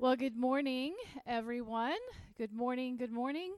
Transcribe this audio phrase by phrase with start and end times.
[0.00, 0.94] Well, good morning,
[1.26, 1.98] everyone.
[2.38, 3.52] Good morning, good morning.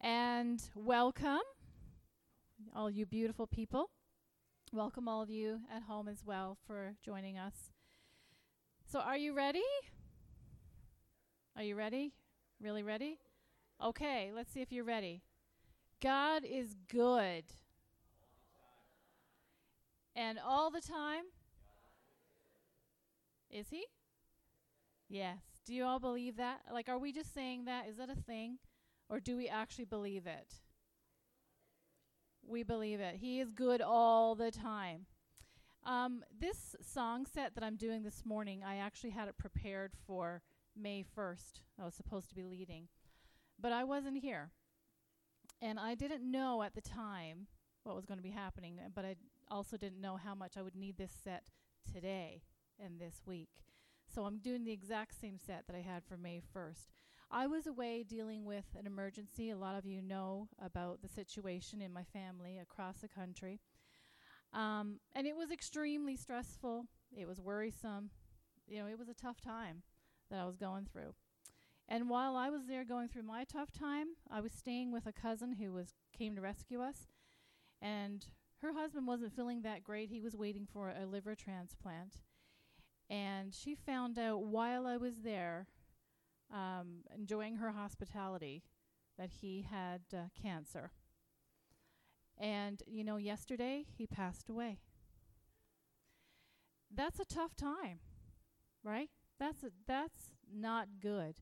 [0.00, 1.46] And welcome,
[2.74, 3.90] all you beautiful people.
[4.72, 7.54] Welcome, all of you at home as well, for joining us.
[8.84, 9.62] So, are you ready?
[11.56, 12.12] Are you ready?
[12.60, 13.20] Really ready?
[13.80, 15.22] Okay, let's see if you're ready.
[16.02, 17.44] God is good.
[20.16, 21.26] And all the time?
[23.48, 23.84] Is He?
[25.08, 25.38] Yes.
[25.64, 26.60] Do you all believe that?
[26.72, 27.88] Like, are we just saying that?
[27.88, 28.58] Is that a thing?
[29.08, 30.54] Or do we actually believe it?
[32.42, 33.16] We believe it.
[33.16, 35.06] He is good all the time.
[35.84, 40.42] Um, this song set that I'm doing this morning, I actually had it prepared for
[40.76, 41.60] May 1st.
[41.80, 42.88] I was supposed to be leading.
[43.60, 44.50] But I wasn't here.
[45.62, 47.46] And I didn't know at the time
[47.84, 49.14] what was going to be happening, but I
[49.48, 51.50] also didn't know how much I would need this set
[51.92, 52.42] today
[52.84, 53.65] and this week.
[54.16, 56.86] So I'm doing the exact same set that I had for May 1st.
[57.30, 59.50] I was away dealing with an emergency.
[59.50, 63.60] A lot of you know about the situation in my family across the country.
[64.54, 66.86] Um, and it was extremely stressful.
[67.14, 68.08] It was worrisome.
[68.66, 69.82] You know, it was a tough time
[70.30, 71.12] that I was going through.
[71.86, 75.12] And while I was there going through my tough time, I was staying with a
[75.12, 77.08] cousin who was came to rescue us.
[77.82, 78.24] And
[78.62, 80.08] her husband wasn't feeling that great.
[80.08, 82.22] He was waiting for a liver transplant.
[83.08, 85.68] And she found out while I was there,
[86.52, 88.64] um, enjoying her hospitality,
[89.18, 90.90] that he had uh, cancer.
[92.38, 94.80] And, you know, yesterday he passed away.
[96.94, 98.00] That's a tough time,
[98.82, 99.10] right?
[99.38, 101.36] That's a, that's not good.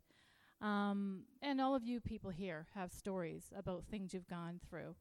[0.60, 4.96] Um, and all of you people here have stories about things you've gone through.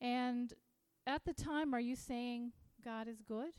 [0.00, 0.52] And
[1.06, 2.52] at the time, are you saying
[2.84, 3.54] God is good?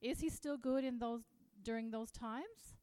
[0.00, 1.22] Is he still good in those
[1.62, 2.76] during those times?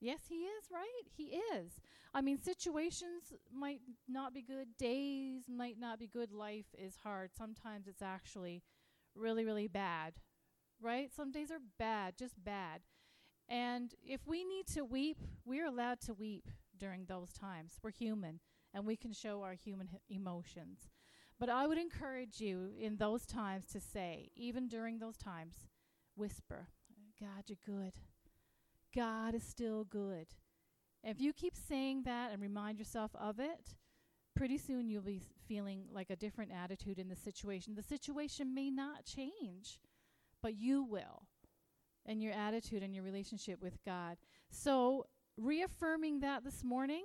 [0.00, 1.04] Yes, he is, right?
[1.16, 1.80] He is.
[2.12, 7.30] I mean, situations might not be good, days might not be good, life is hard.
[7.36, 8.62] Sometimes it's actually
[9.14, 10.14] really, really bad,
[10.80, 11.10] right?
[11.14, 12.82] Some days are bad, just bad.
[13.48, 16.48] And if we need to weep, we're allowed to weep
[16.78, 17.78] during those times.
[17.82, 18.40] We're human
[18.72, 20.88] and we can show our human h- emotions.
[21.38, 25.54] But I would encourage you in those times to say, even during those times,
[26.16, 26.68] whisper,
[27.20, 27.92] God, you're good.
[28.94, 30.26] God is still good.
[31.02, 33.74] if you keep saying that and remind yourself of it,
[34.34, 37.74] pretty soon you'll be feeling like a different attitude in the situation.
[37.74, 39.80] The situation may not change,
[40.42, 41.26] but you will.
[42.06, 44.16] And your attitude and your relationship with God.
[44.50, 45.06] So,
[45.38, 47.04] reaffirming that this morning,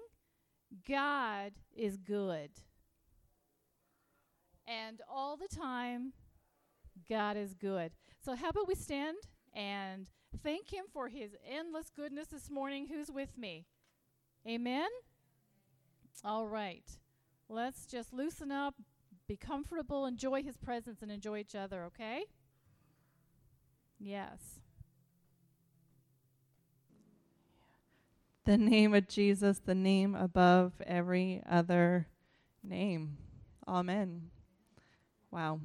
[0.88, 2.50] God is good.
[4.68, 6.14] And all the time,
[7.08, 7.92] God is good.
[8.24, 9.18] So, how about we stand
[9.54, 10.08] and
[10.44, 12.88] thank Him for His endless goodness this morning?
[12.88, 13.66] Who's with me?
[14.48, 14.90] Amen?
[16.24, 16.84] All right.
[17.48, 18.76] Let's just loosen up,
[19.28, 22.24] be comfortable, enjoy His presence, and enjoy each other, okay?
[24.00, 24.60] Yes.
[28.46, 32.08] The name of Jesus, the name above every other
[32.64, 33.18] name.
[33.68, 34.32] Amen.
[35.32, 35.60] Wow.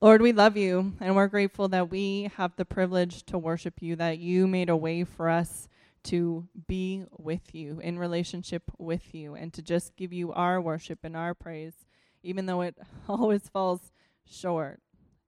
[0.00, 3.96] Lord, we love you and we're grateful that we have the privilege to worship you,
[3.96, 5.68] that you made a way for us
[6.04, 11.00] to be with you, in relationship with you, and to just give you our worship
[11.02, 11.74] and our praise,
[12.22, 12.76] even though it
[13.08, 13.90] always falls
[14.24, 14.78] short.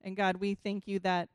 [0.02, 1.28] And God, we thank you that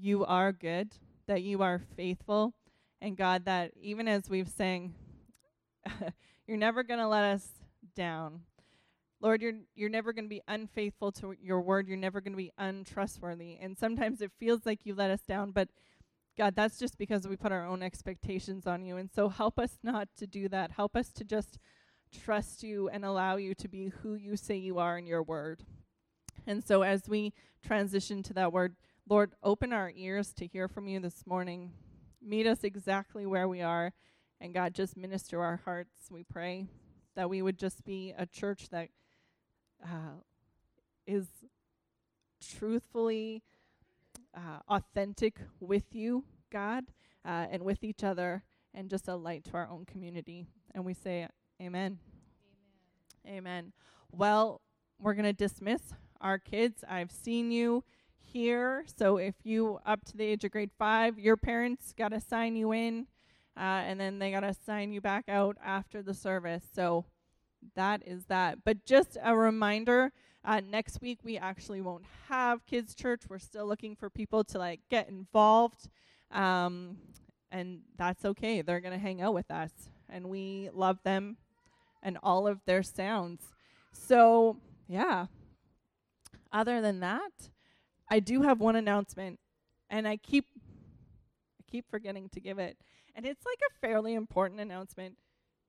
[0.00, 0.94] you are good,
[1.26, 2.54] that you are faithful,
[3.02, 4.94] and God, that even as we've sang,
[6.46, 7.46] you're never going to let us
[7.94, 8.40] down.
[9.20, 11.86] Lord, you're you're never going to be unfaithful to your word.
[11.86, 13.58] You're never going to be untrustworthy.
[13.60, 15.68] And sometimes it feels like you let us down, but
[16.38, 18.96] God, that's just because we put our own expectations on you.
[18.96, 20.70] And so help us not to do that.
[20.70, 21.58] Help us to just
[22.10, 25.64] trust you and allow you to be who you say you are in your word.
[26.46, 28.76] And so as we transition to that word,
[29.08, 31.72] Lord, open our ears to hear from you this morning.
[32.22, 33.92] Meet us exactly where we are.
[34.40, 36.10] And God, just minister our hearts.
[36.10, 36.68] We pray
[37.16, 38.88] that we would just be a church that
[39.84, 40.20] uh,
[41.06, 41.26] is
[42.40, 43.42] truthfully
[44.34, 46.84] uh, authentic with you, God,
[47.24, 48.44] uh, and with each other,
[48.74, 50.46] and just a light to our own community.
[50.74, 51.28] And we say,
[51.60, 51.98] Amen.
[53.26, 53.36] Amen.
[53.36, 53.72] Amen.
[54.12, 54.60] Well,
[54.98, 55.82] we're going to dismiss
[56.20, 56.84] our kids.
[56.88, 57.84] I've seen you
[58.18, 58.84] here.
[58.96, 62.56] So if you up to the age of grade five, your parents got to sign
[62.56, 63.06] you in,
[63.56, 66.64] uh, and then they got to sign you back out after the service.
[66.74, 67.04] So
[67.74, 68.58] that is that.
[68.64, 70.12] But just a reminder,
[70.44, 73.22] uh, next week we actually won't have kids church.
[73.28, 75.88] We're still looking for people to like get involved.
[76.30, 76.98] Um,
[77.52, 78.62] and that's okay.
[78.62, 79.72] They're to hang out with us,
[80.08, 81.36] and we love them
[82.02, 83.42] and all of their sounds.
[83.92, 84.56] So,
[84.88, 85.26] yeah.
[86.52, 87.50] Other than that,
[88.08, 89.38] I do have one announcement,
[89.88, 90.46] and I keep
[91.60, 92.76] I keep forgetting to give it.
[93.14, 95.16] And it's like a fairly important announcement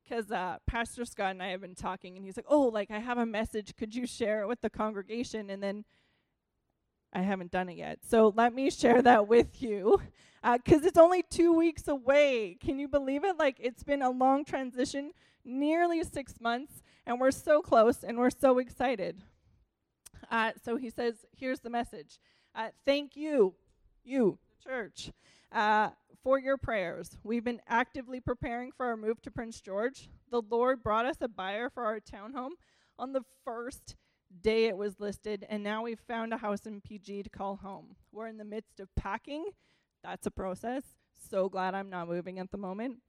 [0.03, 2.99] because uh, Pastor Scott and I have been talking, and he's like, "Oh, like I
[2.99, 3.75] have a message.
[3.75, 5.85] Could you share it with the congregation?" And then
[7.13, 10.01] I haven't done it yet, so let me share that with you
[10.41, 12.57] because uh, it's only two weeks away.
[12.59, 13.37] Can you believe it?
[13.37, 15.11] Like it's been a long transition,
[15.43, 19.21] nearly six months, and we're so close, and we're so excited.
[20.29, 22.19] Uh, so he says, "Here's the message.
[22.55, 23.55] Uh, thank you,
[24.03, 25.11] you, the church."
[25.51, 25.89] Uh,
[26.23, 27.17] for your prayers.
[27.23, 30.09] We've been actively preparing for our move to Prince George.
[30.29, 32.51] The Lord brought us a buyer for our townhome
[32.99, 33.95] on the first
[34.41, 37.95] day it was listed, and now we've found a house in PG to call home.
[38.11, 39.45] We're in the midst of packing.
[40.03, 40.83] That's a process.
[41.29, 42.99] So glad I'm not moving at the moment.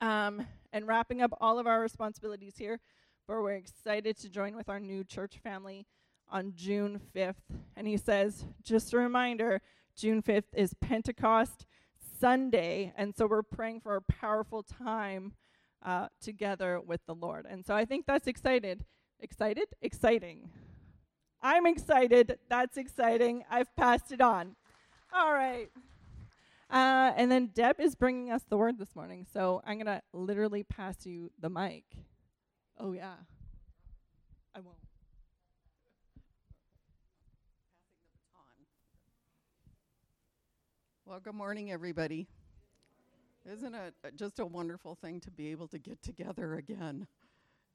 [0.00, 2.80] Um, and wrapping up all of our responsibilities here,
[3.26, 5.86] but we're excited to join with our new church family
[6.28, 7.34] on June 5th.
[7.76, 9.60] And he says, just a reminder,
[9.96, 11.66] June 5th is Pentecost
[12.18, 15.32] Sunday, and so we're praying for a powerful time
[15.84, 17.46] uh, together with the Lord.
[17.48, 18.84] And so I think that's excited.
[19.20, 19.68] Excited?
[19.80, 20.50] Exciting.
[21.42, 22.38] I'm excited.
[22.48, 23.44] That's exciting.
[23.50, 24.56] I've passed it on.
[25.12, 25.70] All right.
[26.70, 29.26] Uh, and then Deb is bringing us the word this morning.
[29.32, 31.84] So I'm going to literally pass you the mic.
[32.78, 33.14] Oh, yeah.
[34.54, 34.79] I won't.
[41.10, 42.28] Well, good morning, everybody.
[43.44, 47.04] Isn't it just a wonderful thing to be able to get together again?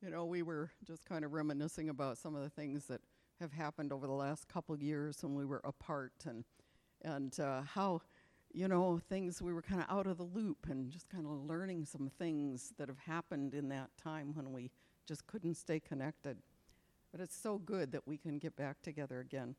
[0.01, 3.01] You know, we were just kind of reminiscing about some of the things that
[3.41, 6.45] have happened over the last couple of years when we were apart and
[7.01, 7.99] and uh, how
[8.53, 11.31] you know things we were kind of out of the loop and just kind of
[11.33, 14.71] learning some things that have happened in that time when we
[15.05, 16.37] just couldn't stay connected.
[17.11, 19.55] But it's so good that we can get back together again.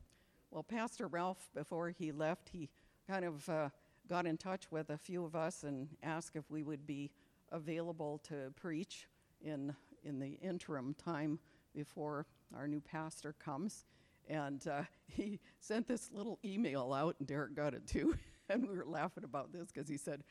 [0.51, 2.71] Well, Pastor Ralph, before he left, he
[3.07, 3.69] kind of uh,
[4.09, 7.11] got in touch with a few of us and asked if we would be
[7.53, 9.07] available to preach
[9.41, 9.75] in
[10.05, 11.39] in the interim time
[11.75, 12.27] before
[12.57, 13.85] our new pastor comes.
[14.29, 18.17] And uh, he sent this little email out, and Derek got it too.
[18.49, 20.23] and we were laughing about this because he said,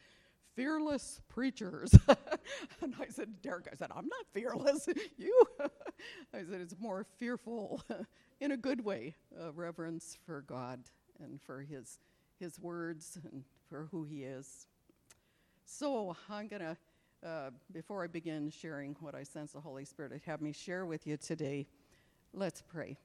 [0.56, 1.94] fearless preachers.
[2.81, 4.88] and I said, Derek, I said, I'm not fearless.
[5.18, 5.44] you?
[6.33, 7.83] I said, it's more fearful
[8.39, 10.80] in a good way, uh, reverence for God
[11.22, 12.00] and for his
[12.40, 14.68] his words and for who he is.
[15.66, 16.78] So I'm going to,
[17.28, 20.86] uh, before I begin sharing what I sense the Holy Spirit would have me share
[20.86, 21.68] with you today,
[22.34, 22.98] let's pray.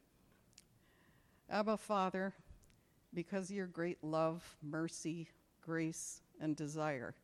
[1.49, 2.35] Abba, Father,
[3.15, 5.29] because of your great love, mercy,
[5.61, 7.15] grace, and desire,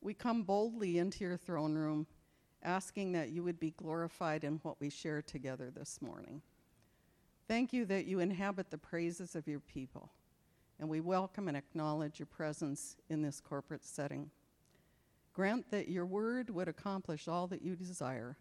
[0.00, 2.06] we come boldly into your throne room,
[2.62, 6.42] asking that you would be glorified in what we share together this morning.
[7.46, 10.10] Thank you that you inhabit the praises of your people
[10.80, 14.30] and we welcome and acknowledge your presence in this corporate setting.
[15.32, 18.36] Grant that your word would accomplish all that you desire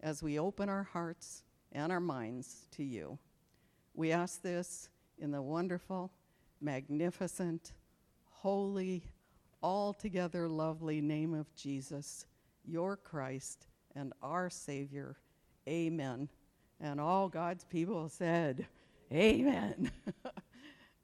[0.00, 3.18] as we open our hearts and our minds to you.
[3.94, 6.10] We ask this in the wonderful,
[6.60, 7.72] magnificent,
[8.30, 9.04] holy,
[9.62, 12.26] altogether lovely name of Jesus,
[12.64, 15.16] your Christ and our Savior.
[15.68, 16.28] Amen.
[16.80, 18.66] And all God's people said,
[19.12, 19.90] Amen.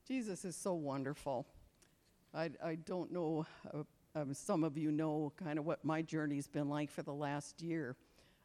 [0.08, 1.46] Jesus is so wonderful.
[2.32, 3.82] I, I don't know, uh,
[4.14, 7.60] um, some of you know kind of what my journey's been like for the last
[7.60, 7.94] year.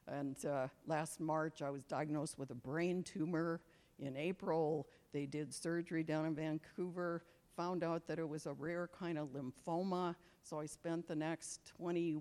[0.06, 3.62] And uh, last March, I was diagnosed with a brain tumor.
[3.98, 7.24] In April, they did surgery down in Vancouver,
[7.56, 10.16] found out that it was a rare kind of lymphoma.
[10.42, 12.18] So I spent the next 20,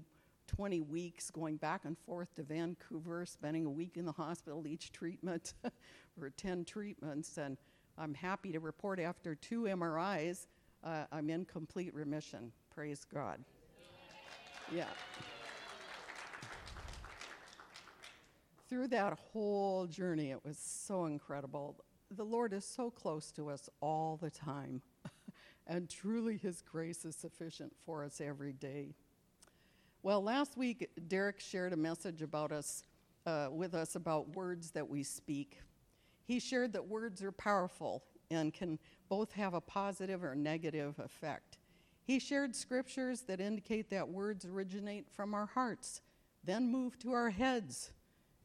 [0.47, 4.93] 20 weeks going back and forth to Vancouver, spending a week in the hospital each
[4.93, 5.55] treatment
[6.17, 7.39] for 10 treatments.
[7.39, 7.57] And
[7.99, 10.47] I'm happy to report after two MRIs,
[10.85, 12.53] uh, I'm in complete remission.
[12.75, 13.45] Praise God.
[14.75, 14.85] Yeah.
[18.69, 21.77] Through that whole journey, it was so incredible.
[22.11, 24.81] The Lord is so close to us all the time,
[25.67, 28.95] and truly His grace is sufficient for us every day.
[30.03, 32.83] Well, last week, Derek shared a message about us,
[33.27, 35.61] uh, with us about words that we speak.
[36.33, 38.79] He shared that words are powerful and can
[39.11, 41.59] both have a positive or negative effect.
[42.05, 46.01] He shared scriptures that indicate that words originate from our hearts,
[46.43, 47.93] then move to our heads,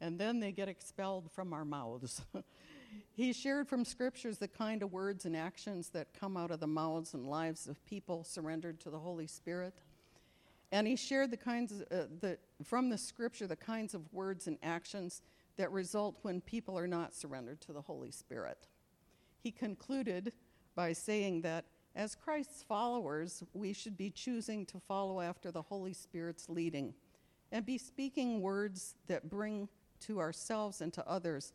[0.02, 2.22] and then they get expelled from our mouths.
[3.14, 6.68] he shared from scriptures the kind of words and actions that come out of the
[6.68, 9.76] mouths and lives of people surrendered to the Holy Spirit.
[10.74, 14.48] And he shared the kinds of, uh, the, from the scripture the kinds of words
[14.48, 15.22] and actions
[15.58, 18.68] that result when people are not surrendered to the Holy Spirit.
[19.38, 20.34] He concluded
[20.76, 25.94] by saying that as Christ's followers, we should be choosing to follow after the Holy
[25.94, 26.94] Spirit's leading
[27.52, 29.68] and be speaking words that bring
[30.02, 31.54] to ourselves and to others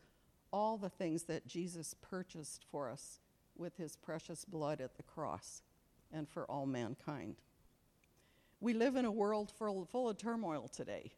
[0.52, 3.20] all the things that Jesus purchased for us
[3.56, 5.62] with his precious blood at the cross
[6.12, 7.36] and for all mankind.
[8.60, 11.12] We live in a world full, of turmoil today.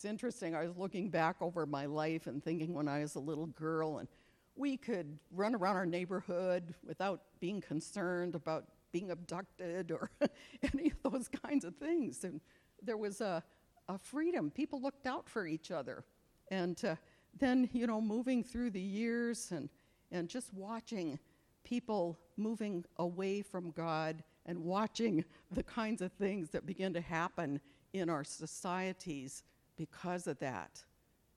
[0.00, 3.20] It's interesting, I was looking back over my life and thinking when I was a
[3.20, 4.08] little girl, and
[4.56, 10.10] we could run around our neighborhood without being concerned about being abducted or
[10.74, 12.24] any of those kinds of things.
[12.24, 12.40] And
[12.82, 13.42] there was a,
[13.90, 14.50] a freedom.
[14.50, 16.02] People looked out for each other.
[16.50, 16.96] And uh,
[17.38, 19.68] then, you know, moving through the years and,
[20.10, 21.18] and just watching
[21.62, 27.60] people moving away from God and watching the kinds of things that begin to happen
[27.92, 29.42] in our societies
[29.80, 30.84] because of that.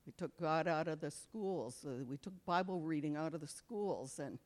[0.06, 3.48] We took God out of the schools, uh, we took Bible reading out of the
[3.48, 4.38] schools, and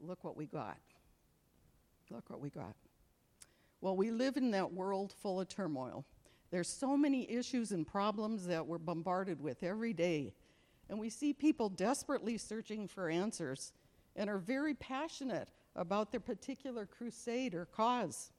[0.00, 0.78] look what we got.
[2.10, 2.74] Look what we got.
[3.82, 6.06] Well, we live in that world full of turmoil.
[6.50, 10.32] There's so many issues and problems that we're bombarded with every day.
[10.88, 13.74] And we see people desperately searching for answers
[14.16, 18.30] and are very passionate about their particular crusade or cause.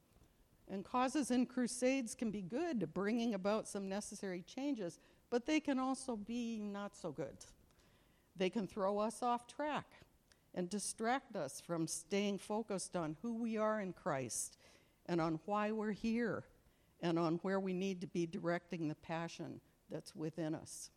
[0.70, 5.78] And causes and crusades can be good, bringing about some necessary changes, but they can
[5.78, 7.38] also be not so good.
[8.36, 9.86] They can throw us off track
[10.56, 14.58] and distract us from staying focused on who we are in Christ
[15.06, 16.44] and on why we're here
[17.02, 20.90] and on where we need to be directing the passion that's within us.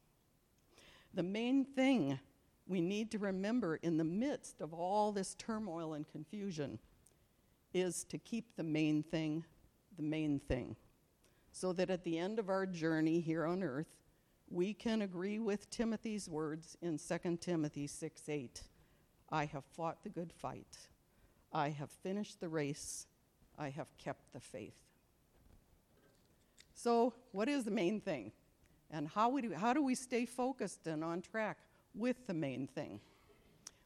[1.12, 2.18] The main thing
[2.66, 6.78] we need to remember in the midst of all this turmoil and confusion
[7.72, 9.44] is to keep the main thing
[9.96, 10.76] the main thing.
[11.52, 13.96] So that at the end of our journey here on earth,
[14.50, 18.62] we can agree with Timothy's words in 2 Timothy 6 8.
[19.30, 20.76] I have fought the good fight.
[21.52, 23.06] I have finished the race.
[23.58, 24.76] I have kept the faith.
[26.74, 28.32] So, what is the main thing?
[28.90, 31.58] And how, we do, how do we stay focused and on track
[31.94, 33.00] with the main thing?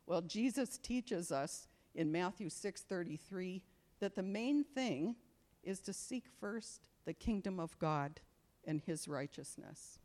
[0.07, 3.63] Well, Jesus teaches us in Matthew 6:33
[4.01, 5.15] that the main thing
[5.63, 8.21] is to seek first the kingdom of God
[8.65, 9.99] and his righteousness.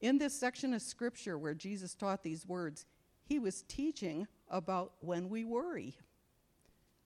[0.00, 2.84] In this section of scripture where Jesus taught these words,
[3.24, 5.96] he was teaching about when we worry.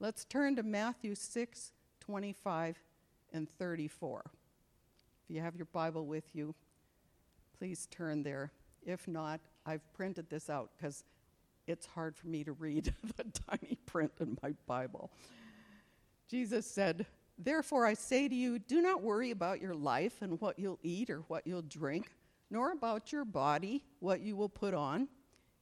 [0.01, 2.79] Let's turn to Matthew 6 25
[3.33, 4.25] and 34.
[5.23, 6.55] If you have your Bible with you,
[7.59, 8.51] please turn there.
[8.87, 11.05] If not, I've printed this out because
[11.67, 15.11] it's hard for me to read the tiny print in my Bible.
[16.29, 17.07] Jesus said,
[17.39, 21.09] Therefore I say to you, do not worry about your life and what you'll eat
[21.09, 22.11] or what you'll drink,
[22.51, 25.09] nor about your body, what you will put on.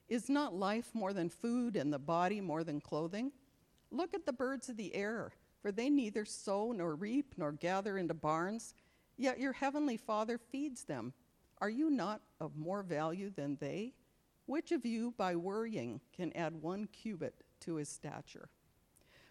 [0.08, 3.32] Is not life more than food and the body more than clothing?
[3.90, 7.98] Look at the birds of the air, for they neither sow nor reap nor gather
[7.98, 8.74] into barns,
[9.16, 11.12] yet your heavenly Father feeds them.
[11.60, 13.94] Are you not of more value than they?
[14.46, 18.48] Which of you, by worrying, can add one cubit to his stature?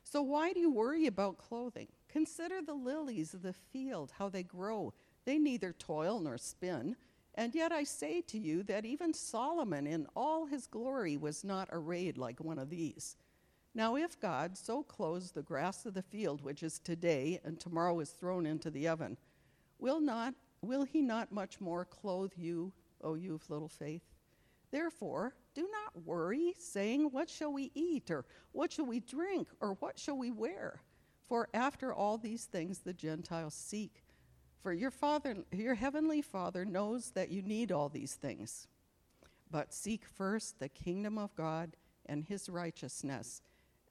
[0.04, 1.88] So why do you worry about clothing?
[2.15, 4.93] Consider the lilies of the field, how they grow.
[5.25, 6.95] They neither toil nor spin.
[7.34, 11.67] And yet I say to you that even Solomon in all his glory was not
[11.74, 13.17] arrayed like one of these.
[13.74, 18.00] Now, if God so clothes the grass of the field, which is today and tomorrow
[18.00, 19.17] is thrown into the oven,
[19.77, 24.03] will, not, will he not much more clothe you, O you of little faith?
[24.72, 29.74] Therefore, do not worry, saying, What shall we eat, or what shall we drink, or
[29.81, 30.79] what shall we wear?
[31.27, 34.03] For after all these things the Gentiles seek.
[34.62, 38.67] For your Father, your heavenly Father knows that you need all these things.
[39.51, 43.41] But seek first the kingdom of God and his righteousness,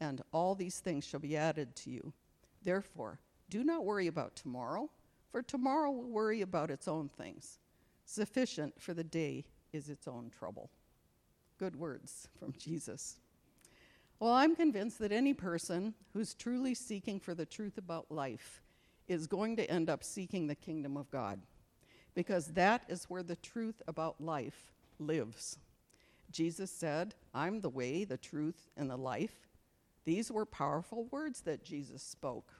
[0.00, 2.12] and all these things shall be added to you.
[2.62, 4.90] Therefore, do not worry about tomorrow,
[5.30, 7.58] for tomorrow will worry about its own things.
[8.04, 10.70] Sufficient for the day is its own trouble.
[11.58, 13.16] Good words from Jesus.
[14.20, 18.62] Well, I'm convinced that any person who's truly seeking for the truth about life
[19.08, 21.40] is going to end up seeking the kingdom of God
[22.14, 25.58] because that is where the truth about life lives.
[26.30, 29.48] Jesus said, I'm the way, the truth, and the life.
[30.04, 32.52] These were powerful words that Jesus spoke,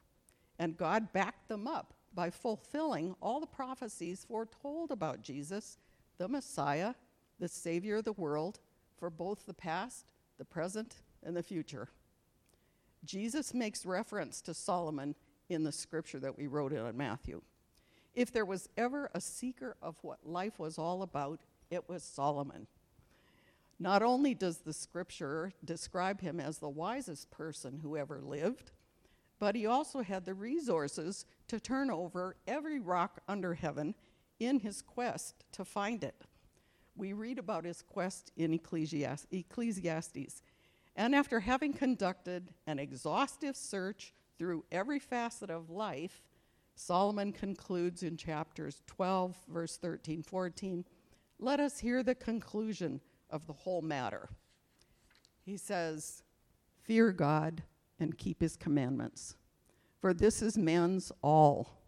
[0.59, 5.79] and God backed them up by fulfilling all the prophecies foretold about Jesus,
[6.19, 6.95] the Messiah,
[7.39, 8.61] the Savior of the world,
[8.97, 11.88] for both the past, the present, and the future.
[13.04, 15.14] Jesus makes reference to Solomon
[15.49, 17.43] in the scripture that we wrote in Matthew.
[18.14, 21.40] If there was ever a seeker of what life was all about,
[21.71, 22.66] it was Solomon.
[23.78, 28.71] Not only does the scripture describe him as the wisest person who ever lived,
[29.40, 33.95] but he also had the resources to turn over every rock under heaven
[34.38, 36.23] in his quest to find it.
[36.97, 40.43] We read about his quest in Ecclesiastes.
[40.97, 46.23] And after having conducted an exhaustive search through every facet of life,
[46.77, 50.85] Solomon concludes in chapters 12, verse 13, 14.
[51.39, 54.29] Let us hear the conclusion of the whole matter.
[55.45, 56.23] He says,
[56.83, 57.63] Fear God
[57.99, 59.37] and keep his commandments,
[60.01, 61.81] for this is man's all.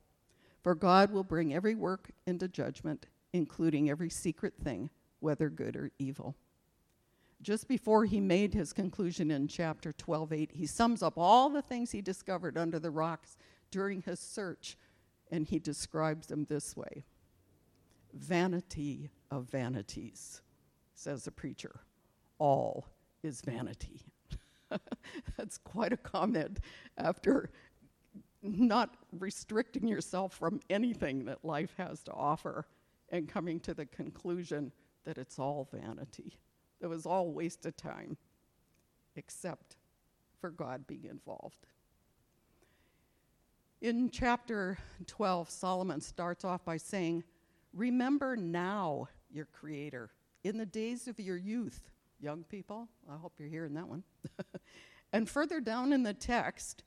[0.63, 5.91] For God will bring every work into judgment, including every secret thing, whether good or
[5.99, 6.35] evil.
[7.47, 11.93] Just before he made his conclusion in chapter 12:8, he sums up all the things
[11.93, 13.37] he discovered under the rocks
[13.71, 14.77] during his search,
[15.31, 17.05] and he describes them this way
[18.13, 20.43] Vanity of vanities,
[20.97, 21.83] says the preacher.
[22.41, 22.89] All
[23.23, 24.03] is vanity.
[25.37, 26.59] That's quite a comment
[26.99, 27.53] after
[28.43, 32.67] not restricting yourself from anything that life has to offer
[33.11, 34.73] and coming to the conclusion
[35.05, 36.41] that it's all vanity.
[36.81, 38.17] It was all waste of time,
[39.15, 39.77] except
[40.41, 41.67] for God being involved.
[43.81, 47.25] In chapter 12, Solomon starts off by saying,
[47.73, 50.11] Remember now your Creator
[50.45, 51.91] in the days of your youth.
[52.19, 54.03] Young people, I hope you're hearing that one.
[55.13, 56.85] and further down in the text,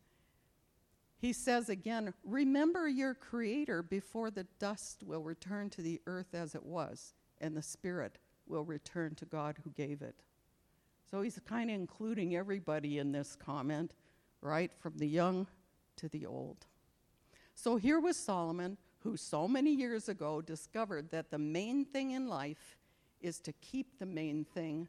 [1.20, 6.56] he says again, Remember your Creator before the dust will return to the earth as
[6.56, 8.18] it was, and the Spirit
[8.50, 10.16] will return to God who gave it.
[11.10, 13.94] So he's kind of including everybody in this comment,
[14.42, 14.72] right?
[14.80, 15.48] From the young
[15.98, 16.66] to the old.
[17.56, 22.28] So here was Solomon, who so many years ago discovered that the main thing in
[22.28, 22.78] life
[23.22, 24.88] is to keep the main thing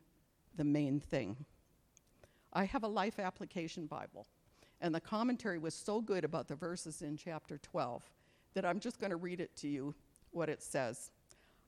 [0.57, 1.37] the main thing.
[2.53, 4.27] I have a life application Bible,
[4.81, 8.03] and the commentary was so good about the verses in chapter 12
[8.55, 9.95] that I'm just going to read it to you
[10.33, 11.13] what it says.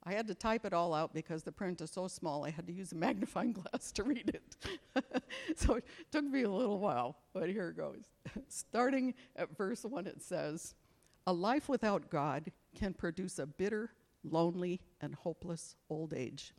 [0.05, 2.67] I had to type it all out because the print is so small, I had
[2.67, 5.05] to use a magnifying glass to read it.
[5.57, 8.05] so it took me a little while, but here it goes.
[8.49, 10.75] Starting at verse 1, it says,
[11.27, 13.93] a life without God can produce a bitter,
[14.25, 16.53] lonely, and hopeless old age.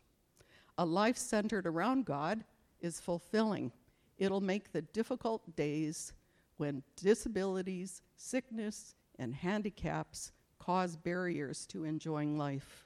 [0.77, 2.45] A life centered around God
[2.79, 3.71] is fulfilling.
[4.17, 6.13] It'll make the difficult days
[6.57, 12.85] when disabilities, sickness, and handicaps cause barriers to enjoying life.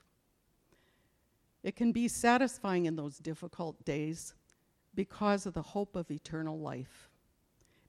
[1.64, 4.34] It can be satisfying in those difficult days
[4.96, 7.10] because of the hope of eternal life.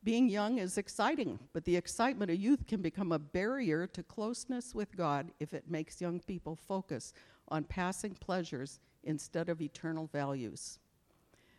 [0.04, 4.74] Being young is exciting, but the excitement of youth can become a barrier to closeness
[4.74, 7.12] with God if it makes young people focus
[7.48, 10.78] on passing pleasures instead of eternal values.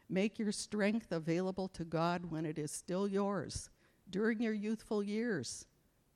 [0.09, 3.69] Make your strength available to God when it is still yours
[4.09, 5.65] during your youthful years.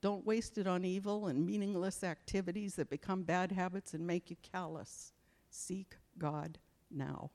[0.02, 4.38] Don't waste it on evil and meaningless activities that become bad habits and make you
[4.42, 5.14] callous.
[5.54, 6.58] Seek God
[6.90, 7.30] now.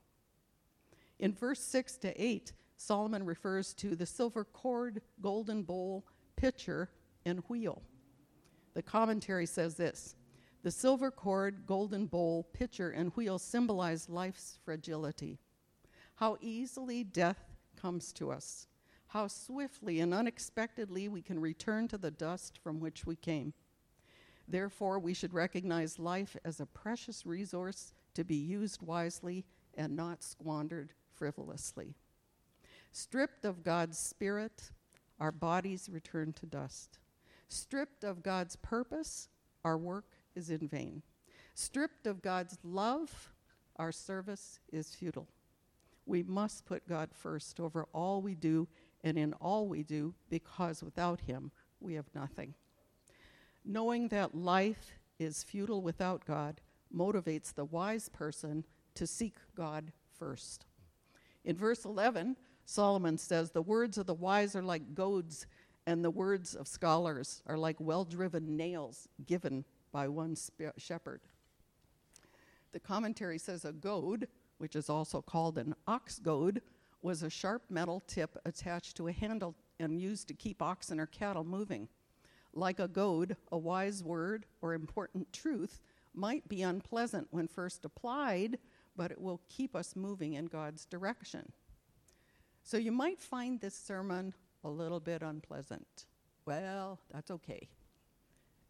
[1.19, 6.05] In verse 6 to 8, Solomon refers to the silver cord, golden bowl,
[6.35, 6.89] pitcher,
[7.25, 7.81] and wheel.
[8.73, 10.15] The commentary says this
[10.63, 15.39] The silver cord, golden bowl, pitcher, and wheel symbolize life's fragility.
[16.15, 18.67] How easily death comes to us.
[19.07, 23.53] How swiftly and unexpectedly we can return to the dust from which we came.
[24.47, 30.21] Therefore, we should recognize life as a precious resource to be used wisely and not
[30.21, 31.95] squandered frivolously.
[32.91, 34.71] Stripped of God's Spirit,
[35.21, 36.99] our bodies return to dust.
[37.47, 39.29] Stripped of God's purpose,
[39.63, 41.01] our work is in vain.
[41.55, 43.31] Stripped of God's love,
[43.77, 45.29] our service is futile.
[46.05, 48.67] We must put God first over all we do
[49.01, 52.53] and in all we do because without Him we have nothing.
[53.63, 56.59] Knowing that life is futile without God
[56.95, 60.65] motivates the wise person to seek God first.
[61.45, 65.47] In verse 11, Solomon says, The words of the wise are like goads,
[65.87, 70.35] and the words of scholars are like well driven nails given by one
[70.77, 71.21] shepherd.
[72.71, 74.27] The commentary says a goad,
[74.59, 76.61] which is also called an ox goad,
[77.01, 81.07] was a sharp metal tip attached to a handle and used to keep oxen or
[81.07, 81.87] cattle moving.
[82.53, 85.81] Like a goad, a wise word or important truth
[86.13, 88.57] might be unpleasant when first applied,
[88.95, 91.51] but it will keep us moving in God's direction.
[92.63, 96.05] So you might find this sermon a little bit unpleasant.
[96.45, 97.69] Well, that's okay.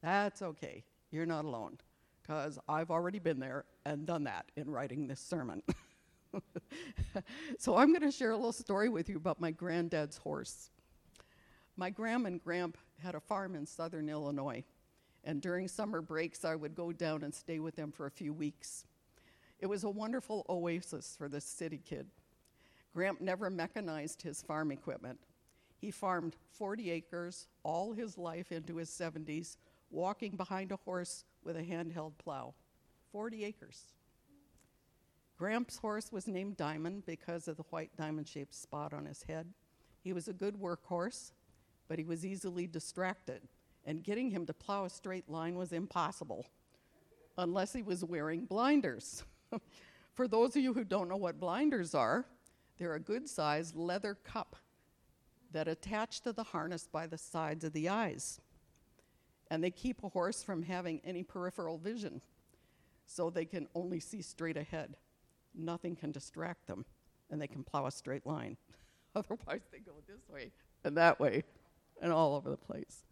[0.02, 0.84] That's okay.
[1.12, 1.78] you're not alone,
[2.22, 5.64] because I've already been there and done that in writing this sermon.
[7.58, 10.70] so I'm going to share a little story with you about my granddad's horse.
[11.76, 14.64] My gram and gramp had a farm in southern Illinois,
[15.24, 18.34] and during summer breaks, I would go down and stay with them for a few
[18.34, 18.86] weeks.
[19.60, 22.08] It was a wonderful oasis for the city kid.
[22.94, 25.20] Gramp never mechanized his farm equipment.
[25.78, 29.58] He farmed 40 acres all his life into his 70s,
[29.92, 32.54] walking behind a horse with a handheld plow.
[33.12, 33.94] 40 acres.
[35.38, 39.48] Gramp's horse was named Diamond because of the white diamond shaped spot on his head.
[40.02, 41.32] He was a good workhorse,
[41.88, 43.48] but he was easily distracted,
[43.90, 46.46] and getting him to plow a straight line was impossible
[47.40, 49.24] unless he was wearing blinders.
[50.14, 52.28] For those of you who don't know what blinders are,
[52.78, 54.56] they're a good sized leather cup
[55.54, 58.40] that attach to the harness by the sides of the eyes.
[59.50, 62.22] And they keep a horse from having any peripheral vision,
[63.08, 64.98] so they can only see straight ahead.
[65.56, 66.86] Nothing can distract them,
[67.32, 68.56] and they can plow a straight line.
[69.16, 70.52] Otherwise, they go this way
[70.84, 71.44] and that way
[72.04, 73.04] and all over the place.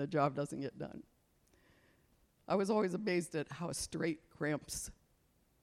[0.00, 1.02] The job doesn't get done.
[2.48, 4.90] I was always amazed at how straight Gramps'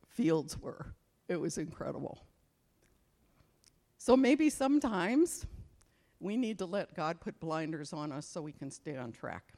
[0.08, 0.94] fields were.
[1.28, 2.20] It was incredible.
[3.98, 5.48] So maybe sometimes
[6.20, 9.54] we need to let God put blinders on us so we can stay on track.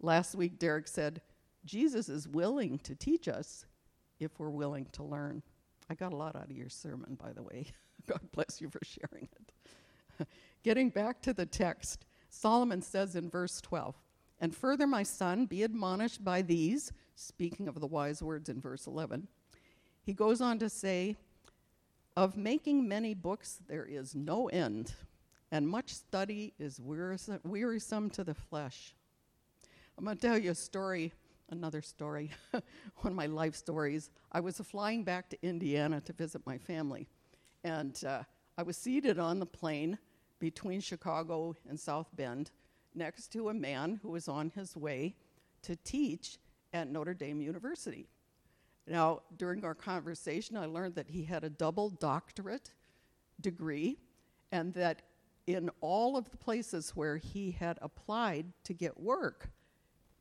[0.00, 1.20] Last week, Derek said,
[1.66, 3.66] Jesus is willing to teach us
[4.18, 5.42] if we're willing to learn.
[5.90, 7.66] I got a lot out of your sermon, by the way.
[8.06, 10.26] God bless you for sharing it.
[10.62, 13.94] Getting back to the text, Solomon says in verse 12,
[14.40, 18.86] And further, my son, be admonished by these, speaking of the wise words in verse
[18.86, 19.28] 11.
[20.02, 21.16] He goes on to say,
[22.16, 24.94] Of making many books there is no end,
[25.52, 28.94] and much study is wearisome, to the flesh.
[29.98, 31.12] I'm going to tell you a story,
[31.50, 32.62] another story, one
[33.12, 34.10] of my life stories.
[34.32, 37.06] I was flying back to Indiana to visit my family,
[37.62, 38.22] and uh,
[38.56, 39.98] I was seated on the plane
[40.42, 42.50] between Chicago and South Bend
[42.96, 45.14] next to a man who was on his way
[45.62, 46.36] to teach
[46.72, 48.08] at Notre Dame University.
[48.88, 52.72] Now, during our conversation, I learned that he had a double doctorate
[53.40, 53.98] degree
[54.50, 55.02] and that
[55.46, 59.48] in all of the places where he had applied to get work,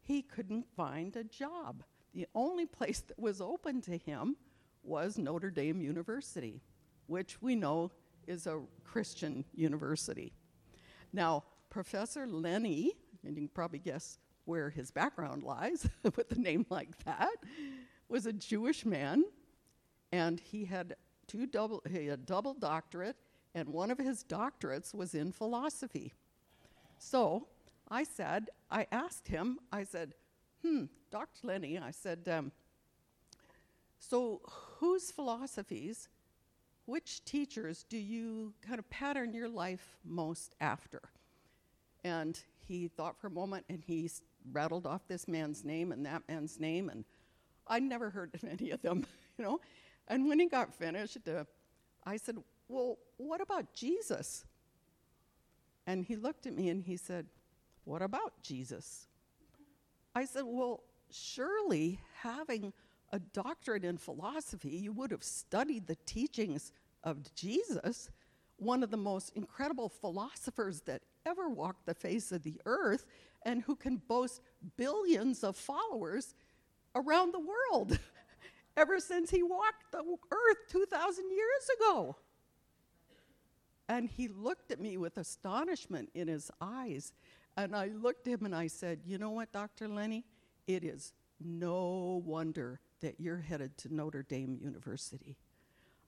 [0.01, 1.81] he couldn't find a job.
[2.13, 4.35] The only place that was open to him
[4.83, 6.61] was Notre Dame University,
[7.07, 7.89] which we know
[8.31, 10.33] is a Christian university.
[11.13, 16.65] Now, Professor Lenny, and you can probably guess where his background lies with a name
[16.69, 17.35] like that,
[18.09, 19.23] was a Jewish man,
[20.11, 20.95] and he had
[21.27, 23.17] two double he had a double doctorate,
[23.53, 26.13] and one of his doctorates was in philosophy.
[26.97, 27.47] So
[27.89, 30.13] I said, I asked him, I said,
[30.61, 31.47] hmm, Dr.
[31.47, 32.51] Lenny, I said, um,
[33.99, 34.41] so
[34.79, 36.07] whose philosophies
[36.91, 40.99] which teachers do you kind of pattern your life most after?
[42.03, 44.11] And he thought for a moment and he
[44.51, 47.05] rattled off this man's name and that man's name, and
[47.65, 49.05] I'd never heard of any of them,
[49.37, 49.61] you know.
[50.09, 51.45] And when he got finished, uh,
[52.05, 52.35] I said,
[52.67, 54.43] Well, what about Jesus?
[55.87, 57.25] And he looked at me and he said,
[57.85, 59.07] What about Jesus?
[60.13, 62.73] I said, Well, surely having
[63.13, 66.73] a doctorate in philosophy, you would have studied the teachings
[67.03, 68.09] of Jesus,
[68.57, 73.05] one of the most incredible philosophers that ever walked the face of the earth,
[73.43, 74.41] and who can boast
[74.77, 76.35] billions of followers
[76.95, 77.97] around the world
[78.77, 82.15] ever since he walked the earth 2,000 years ago.
[83.89, 87.13] And he looked at me with astonishment in his eyes.
[87.57, 89.87] And I looked at him and I said, You know what, Dr.
[89.87, 90.23] Lenny?
[90.67, 95.37] It is no wonder that you're headed to Notre Dame University.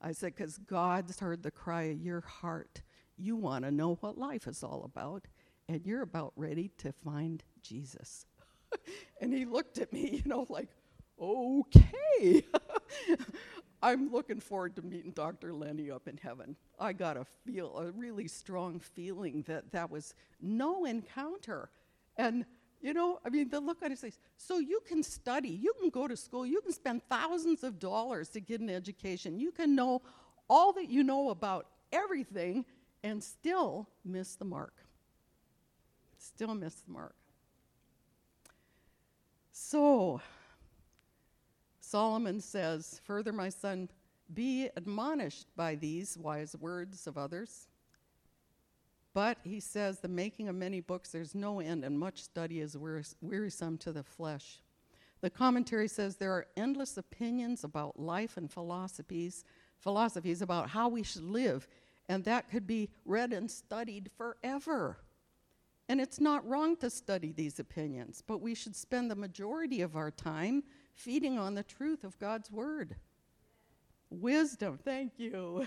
[0.04, 2.82] I said, because God's heard the cry of your heart.
[3.16, 5.26] You want to know what life is all about,
[5.66, 8.26] and you're about ready to find Jesus.
[9.22, 10.68] and he looked at me, you know, like,
[11.18, 12.44] okay.
[13.82, 15.54] I'm looking forward to meeting Dr.
[15.54, 16.56] Lenny up in heaven.
[16.78, 21.70] I got a feel, a really strong feeling that that was no encounter.
[22.18, 22.44] And
[22.84, 24.18] you know, I mean, the look on his face.
[24.36, 28.28] So you can study, you can go to school, you can spend thousands of dollars
[28.28, 30.02] to get an education, you can know
[30.50, 32.66] all that you know about everything
[33.02, 34.74] and still miss the mark.
[36.18, 37.14] Still miss the mark.
[39.50, 40.20] So,
[41.80, 43.88] Solomon says, Further, my son,
[44.34, 47.68] be admonished by these wise words of others
[49.14, 52.76] but he says, the making of many books, there's no end, and much study is
[53.20, 54.60] wearisome to the flesh.
[55.20, 59.44] The commentary says there are endless opinions about life and philosophies,
[59.78, 61.66] philosophies about how we should live,
[62.08, 64.98] and that could be read and studied forever.
[65.88, 69.96] And it's not wrong to study these opinions, but we should spend the majority of
[69.96, 72.96] our time feeding on the truth of God's Word.
[74.10, 75.66] Wisdom, thank you.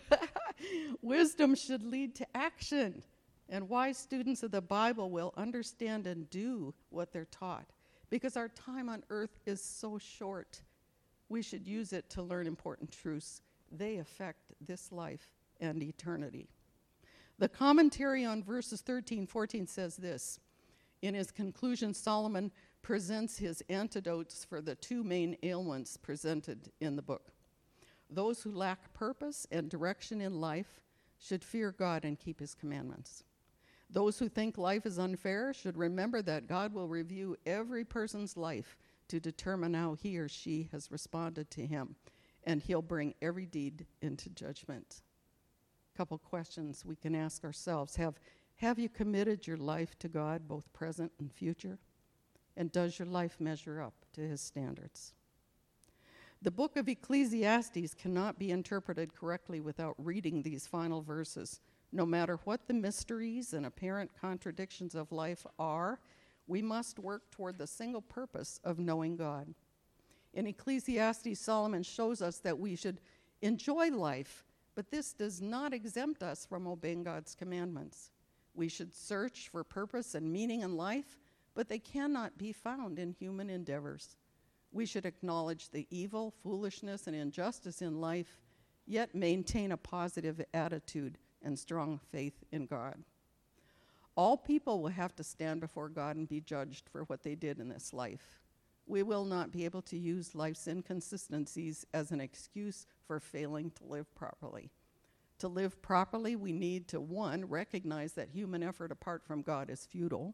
[1.02, 3.04] Wisdom should lead to action,
[3.50, 7.72] and wise students of the Bible will understand and do what they're taught.
[8.10, 10.62] Because our time on earth is so short,
[11.30, 13.42] we should use it to learn important truths.
[13.72, 15.30] They affect this life
[15.60, 16.48] and eternity.
[17.40, 20.40] The commentary on verses 13 14 says this
[21.02, 27.02] In his conclusion, Solomon presents his antidotes for the two main ailments presented in the
[27.02, 27.32] book.
[28.10, 30.80] Those who lack purpose and direction in life
[31.20, 33.24] should fear God and keep his commandments.
[33.90, 38.78] Those who think life is unfair should remember that God will review every person's life
[39.08, 41.96] to determine how he or she has responded to him,
[42.44, 45.02] and he'll bring every deed into judgment
[45.98, 47.96] couple questions we can ask ourselves.
[47.96, 48.20] Have,
[48.58, 51.80] have you committed your life to God, both present and future?
[52.56, 55.14] And does your life measure up to his standards?
[56.40, 61.62] The book of Ecclesiastes cannot be interpreted correctly without reading these final verses.
[61.92, 66.00] No matter what the mysteries and apparent contradictions of life are,
[66.48, 69.54] we must work toward the single purpose of knowing God.
[70.34, 73.02] In Ecclesiastes, Solomon shows us that we should
[73.42, 74.44] enjoy life
[74.78, 78.12] but this does not exempt us from obeying God's commandments.
[78.54, 81.18] We should search for purpose and meaning in life,
[81.56, 84.18] but they cannot be found in human endeavors.
[84.72, 88.40] We should acknowledge the evil, foolishness, and injustice in life,
[88.86, 93.04] yet maintain a positive attitude and strong faith in God.
[94.16, 97.60] All people will have to stand before God and be judged for what they did
[97.60, 98.42] in this life.
[98.88, 103.84] We will not be able to use life's inconsistencies as an excuse for failing to
[103.84, 104.72] live properly.
[105.40, 109.86] To live properly, we need to, one, recognize that human effort apart from God is
[109.86, 110.34] futile.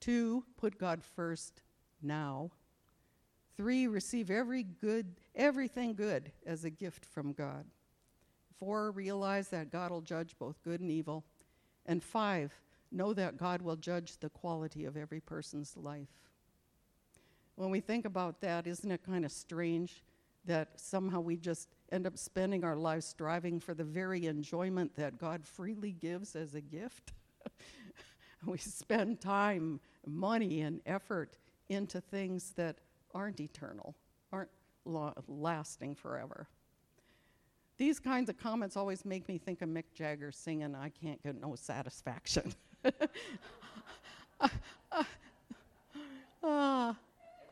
[0.00, 1.62] Two, put God first
[2.02, 2.50] now.
[3.56, 7.64] Three, receive every good, everything good as a gift from God.
[8.58, 11.24] Four, realize that God will judge both good and evil.
[11.86, 12.52] And five,
[12.90, 16.08] know that God will judge the quality of every person's life.
[17.56, 20.02] When we think about that, isn't it kind of strange
[20.44, 25.18] that somehow we just end up spending our lives striving for the very enjoyment that
[25.18, 27.12] God freely gives as a gift.
[28.46, 31.36] we spend time, money, and effort
[31.68, 32.78] into things that
[33.14, 33.94] aren't eternal,
[34.32, 34.50] aren't
[34.84, 36.48] lo- lasting forever.
[37.82, 41.40] These kinds of comments always make me think of Mick Jagger singing, I can't get
[41.40, 42.54] no satisfaction.
[42.84, 42.92] uh,
[46.44, 46.94] uh,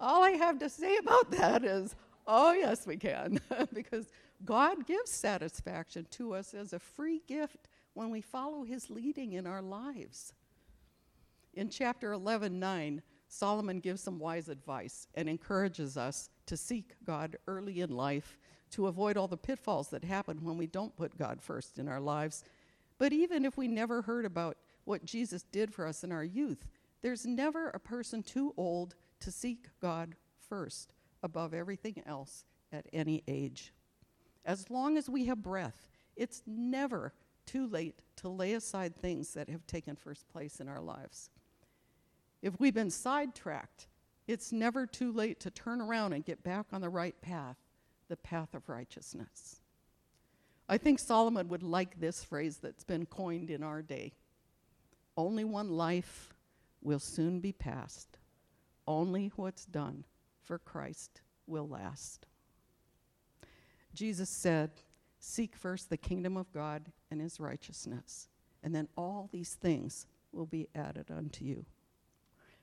[0.00, 1.96] all I have to say about that is,
[2.28, 3.40] Oh, yes, we can,
[3.74, 4.06] because
[4.44, 9.48] God gives satisfaction to us as a free gift when we follow his leading in
[9.48, 10.32] our lives.
[11.54, 17.36] In chapter 11, 9, Solomon gives some wise advice and encourages us to seek God
[17.48, 18.38] early in life
[18.70, 22.00] to avoid all the pitfalls that happen when we don't put God first in our
[22.00, 22.44] lives.
[22.98, 26.66] But even if we never heard about what Jesus did for us in our youth,
[27.02, 30.14] there's never a person too old to seek God
[30.48, 33.72] first above everything else at any age.
[34.44, 37.12] As long as we have breath, it's never
[37.46, 41.30] too late to lay aside things that have taken first place in our lives.
[42.42, 43.88] If we've been sidetracked,
[44.26, 47.56] it's never too late to turn around and get back on the right path,
[48.10, 49.62] the path of righteousness.
[50.68, 54.12] I think Solomon would like this phrase that's been coined in our day
[55.16, 56.34] Only one life
[56.82, 58.18] will soon be past.
[58.86, 60.04] Only what's done
[60.42, 62.26] for Christ will last.
[63.94, 64.70] Jesus said,
[65.18, 68.28] Seek first the kingdom of God and his righteousness,
[68.62, 71.66] and then all these things will be added unto you.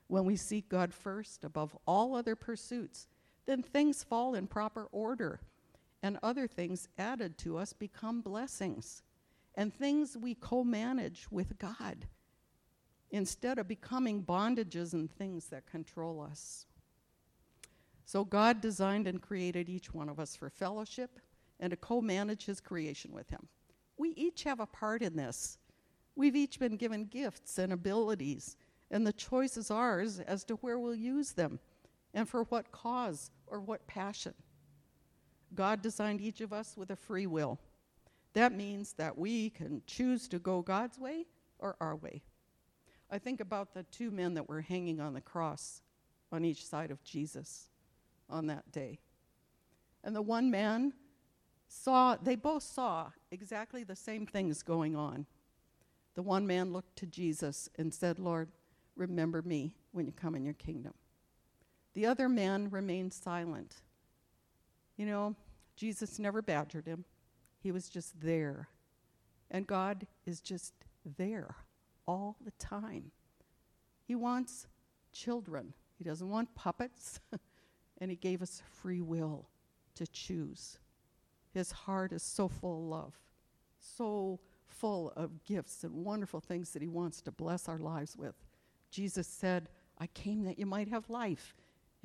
[0.07, 3.07] When we seek God first above all other pursuits,
[3.47, 5.39] then things fall in proper order,
[6.03, 9.01] and other things added to us become blessings,
[9.55, 12.05] and things we co manage with God
[13.09, 16.65] instead of becoming bondages and things that control us.
[18.05, 21.19] So God designed and created each one of us for fellowship
[21.59, 23.47] and to co manage his creation with him.
[23.97, 25.57] We each have a part in this.
[26.15, 28.57] We've each been given gifts and abilities,
[28.91, 31.59] and the choice is ours as to where we'll use them
[32.17, 34.33] and for what cause or what passion.
[35.53, 37.59] God designed each of us with a free will.
[38.33, 41.27] That means that we can choose to go God's way
[41.59, 42.23] or our way.
[43.11, 45.83] I think about the two men that were hanging on the cross
[46.31, 47.69] on each side of Jesus.
[48.29, 48.99] on that day.
[50.03, 50.93] And the one man
[51.67, 55.25] saw, they both saw exactly the same things going on.
[56.15, 58.49] The one man looked to Jesus and said, Lord,
[58.95, 60.93] remember me when you come in your kingdom.
[61.97, 63.81] The other man remained silent.
[64.97, 65.35] You know,
[65.75, 67.05] Jesus never badgered him,
[67.57, 68.69] he was just there.
[69.49, 70.75] And God is just
[71.17, 71.55] there
[72.07, 73.09] all the time.
[74.03, 74.67] He wants
[75.11, 77.19] children, He doesn't want puppets,
[77.97, 79.49] and He gave us free will
[79.95, 80.77] to choose.
[81.51, 83.13] His heart is so full of love,
[83.79, 88.35] so full of gifts and wonderful things that He wants to bless our lives with.
[88.91, 91.55] Jesus said, I came that you might have life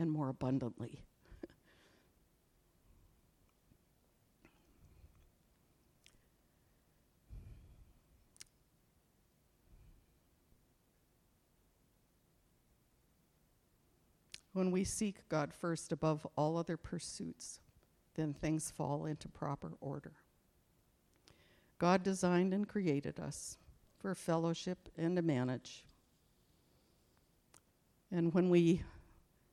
[0.02, 1.04] and more abundantly.
[14.52, 17.60] when we seek God first above all other pursuits,
[18.14, 20.12] then things fall into proper order.
[21.78, 23.56] God designed and created us
[23.98, 25.84] for fellowship and to manage.
[28.10, 28.82] And when we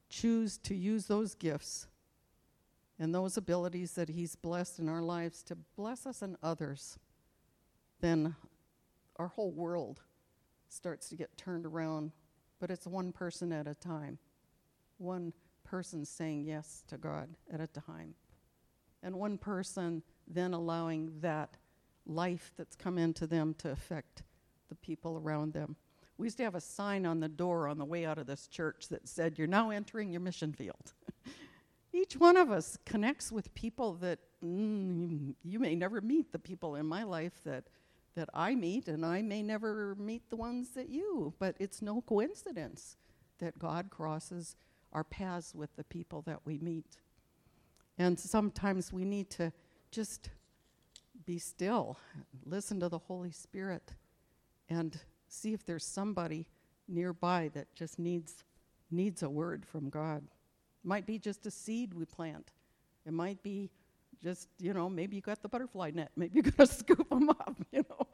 [0.09, 1.87] choose to use those gifts
[2.97, 6.99] and those abilities that He's blessed in our lives to bless us and others,
[8.01, 8.35] then
[9.17, 10.01] our whole world
[10.67, 12.11] starts to get turned around,
[12.59, 14.19] but it's one person at a time
[14.99, 18.13] one person saying yes to God at a time.
[19.01, 21.57] And one person then allowing that
[22.05, 24.23] life that's come into them to affect
[24.67, 25.75] the people around them.
[26.19, 28.47] We used to have a sign on the door on the way out of this
[28.47, 30.93] church that said, You're now entering your mission field.
[31.93, 36.75] Each one of us connects with people that mm, you may never meet, the people
[36.75, 37.69] in my life that,
[38.15, 42.01] that I meet, and I may never meet the ones that you, but it's no
[42.01, 42.97] coincidence
[43.39, 44.57] that God crosses
[44.91, 46.97] our paths with the people that we meet.
[47.97, 49.53] And sometimes we need to
[49.89, 50.31] just
[51.25, 51.97] be still,
[52.45, 53.93] listen to the Holy Spirit,
[54.67, 54.99] and
[55.31, 56.47] see if there's somebody
[56.87, 58.43] nearby that just needs
[58.91, 60.23] needs a word from God.
[60.23, 62.51] It might be just a seed we plant.
[63.05, 63.69] It might be
[64.21, 66.11] just, you know, maybe you got the butterfly net.
[66.15, 68.07] Maybe you're going to scoop them up, you know,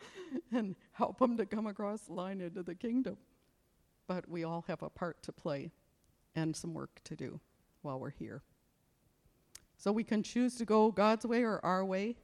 [0.51, 3.17] and help them to come across the line into the kingdom.
[4.07, 5.71] But we all have a part to play
[6.35, 7.39] and some work to do
[7.81, 8.43] while we're here.
[9.77, 12.15] So we can choose to go God's way or our way,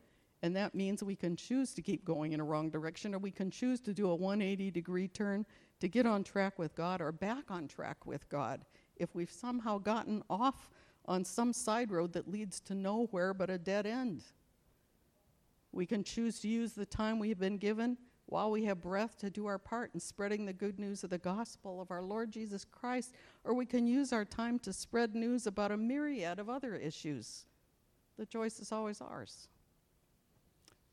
[0.43, 3.31] and that means we can choose to keep going in a wrong direction, or we
[3.31, 5.45] can choose to do a 180 degree turn
[5.79, 9.77] to get on track with God or back on track with God if we've somehow
[9.77, 10.69] gotten off
[11.05, 14.23] on some side road that leads to nowhere but a dead end.
[15.71, 19.29] We can choose to use the time we've been given while we have breath to
[19.29, 22.65] do our part in spreading the good news of the gospel of our Lord Jesus
[22.65, 26.75] Christ, or we can use our time to spread news about a myriad of other
[26.75, 27.45] issues.
[28.17, 29.49] The choice is always ours.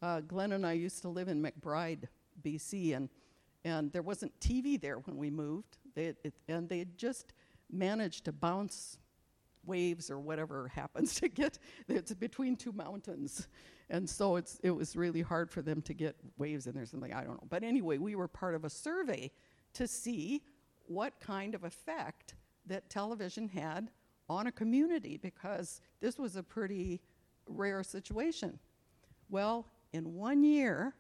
[0.01, 2.05] Uh, Glenn and I used to live in McBride,
[2.43, 3.09] BC, and,
[3.65, 5.79] and there wasn't TV there when we moved.
[5.95, 7.33] They, it, and they had just
[7.71, 8.99] managed to bounce
[9.65, 11.59] waves or whatever happens to get,
[11.89, 13.49] it's between two mountains.
[13.91, 17.13] And so it's it was really hard for them to get waves in there something
[17.13, 17.47] i don't know.
[17.49, 19.31] But anyway we were part of a survey
[19.75, 20.43] to see
[20.87, 22.35] what kind of effect
[22.67, 23.91] that television had
[24.29, 27.01] on a community because this was a pretty
[27.47, 28.59] rare situation.
[29.31, 30.94] Well in one year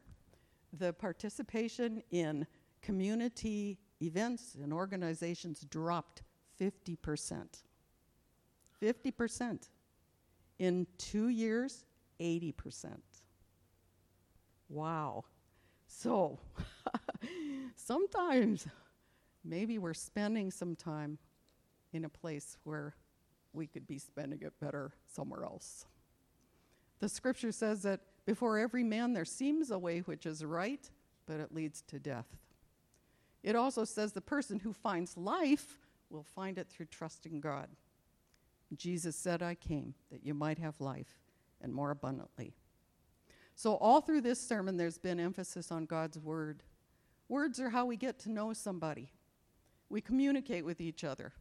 [0.72, 2.46] the participation in
[2.82, 6.22] community events and organizations dropped
[6.60, 7.62] 50%
[8.80, 9.68] 50%
[10.58, 11.84] in two years
[12.20, 12.96] 80%.
[14.68, 15.24] Wow.
[15.86, 16.38] So
[17.76, 18.66] sometimes
[19.44, 21.18] maybe we're spending some time
[21.92, 22.94] in a place where
[23.52, 25.86] we could be spending it better somewhere else.
[27.00, 30.90] The scripture says that before every man there seems a way which is right,
[31.24, 32.26] but it leads to death.
[33.42, 35.78] It also says the person who finds life
[36.10, 37.68] will find it through trusting God.
[38.76, 41.22] Jesus said, I came that you might have life
[41.62, 42.54] and more abundantly.
[43.54, 46.62] So, all through this sermon, there's been emphasis on God's word.
[47.30, 49.10] Words are how we get to know somebody,
[49.88, 51.32] we communicate with each other.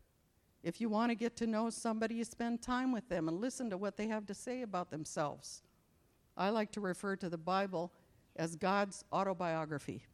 [0.63, 3.69] If you want to get to know somebody, you spend time with them and listen
[3.71, 5.63] to what they have to say about themselves.
[6.38, 7.91] I like to refer to the Bible
[8.35, 10.05] as God's autobiography.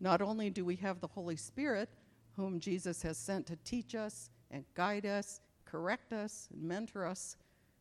[0.00, 1.88] Not only do we have the Holy Spirit,
[2.36, 7.36] whom Jesus has sent to teach us and guide us, correct us, and mentor us,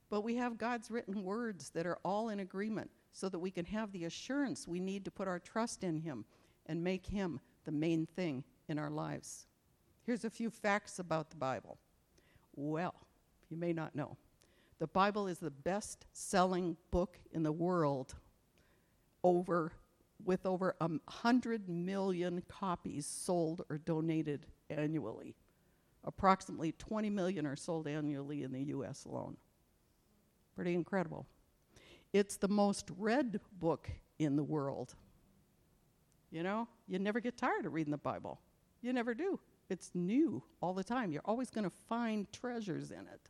[0.09, 3.65] but we have God's written words that are all in agreement so that we can
[3.65, 6.25] have the assurance we need to put our trust in Him
[6.65, 9.45] and make Him the main thing in our lives.
[10.03, 11.77] Here's a few facts about the Bible.
[12.55, 12.95] Well,
[13.49, 14.17] you may not know.
[14.81, 18.15] The Bible is the best selling book in the world
[19.23, 19.73] over
[20.25, 25.35] with over a hundred million copies sold or donated annually.
[26.03, 29.37] Approximately 20 million are sold annually in the US alone.
[30.55, 31.27] Pretty incredible.
[32.11, 34.95] It's the most read book in the world.
[36.31, 38.39] You know, you never get tired of reading the Bible.
[38.81, 39.39] You never do.
[39.69, 41.11] It's new all the time.
[41.11, 43.29] You're always going to find treasures in it.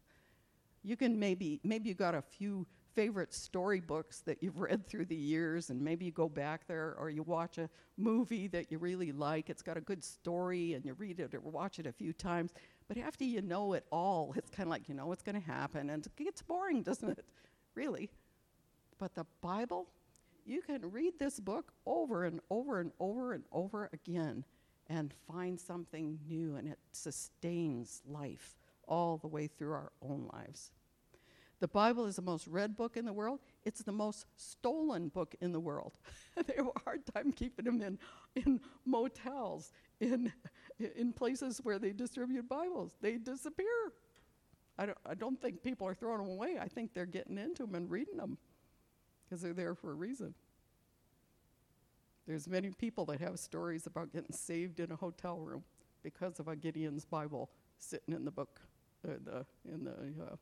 [0.84, 5.16] You can maybe maybe you got a few favorite storybooks that you've read through the
[5.16, 9.12] years, and maybe you go back there or you watch a movie that you really
[9.12, 9.50] like.
[9.50, 12.52] It's got a good story, and you read it or watch it a few times.
[12.88, 15.48] But after you know it all, it's kind of like you know what's going to
[15.48, 17.26] happen, and it gets boring, doesn't it?
[17.76, 18.10] Really.
[18.98, 19.88] But the Bible,
[20.46, 24.46] you can read this book over and over and over and over again
[24.88, 28.61] and find something new, and it sustains life
[28.92, 30.72] all the way through our own lives.
[31.62, 33.40] The Bible is the most read book in the world.
[33.64, 35.98] It's the most stolen book in the world.
[36.36, 38.00] they have a hard time keeping them in,
[38.36, 40.34] in motels, in,
[40.96, 42.96] in places where they distribute Bibles.
[43.02, 43.94] They disappear.
[44.78, 46.58] I don't, I don't think people are throwing them away.
[46.60, 48.38] I think they're getting into them and reading them
[49.24, 50.34] because they're there for a reason.
[52.28, 55.64] There's many people that have stories about getting saved in a hotel room
[56.04, 58.62] because of a Gideon's Bible sitting in the book,
[59.04, 59.92] the, in the
[60.24, 60.36] uh,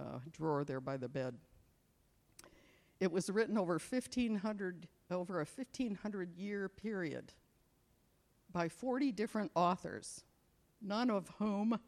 [0.00, 1.34] uh, drawer there by the bed.
[3.00, 7.32] It was written over 1500 over a 1500 year period
[8.52, 10.24] by 40 different authors,
[10.82, 11.78] none of whom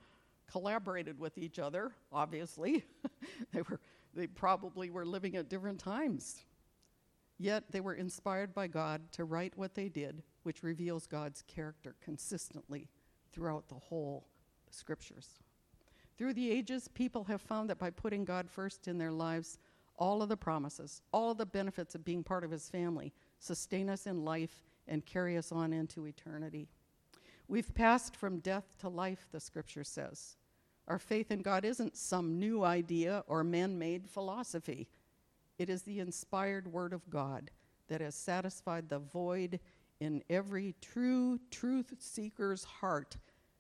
[0.51, 2.85] collaborated with each other, obviously.
[3.53, 3.81] they were
[4.15, 6.45] they probably were living at different times.
[7.39, 11.95] Yet they were inspired by God to write what they did, which reveals God's character
[12.03, 12.89] consistently
[13.33, 14.27] throughout the whole
[14.71, 15.39] scriptures.
[16.19, 19.59] Through the ages, people have found that by putting God first in their lives,
[19.97, 23.89] all of the promises, all of the benefits of being part of His family sustain
[23.89, 26.69] us in life and carry us on into eternity.
[27.47, 30.37] We've passed from death to life, the scripture says.
[30.89, 34.89] Our faith in God isn't some new idea or man made philosophy.
[35.59, 37.51] It is the inspired Word of God
[37.89, 39.61] that has satisfied the void
[40.01, 43.17] in every true truth seeker's heart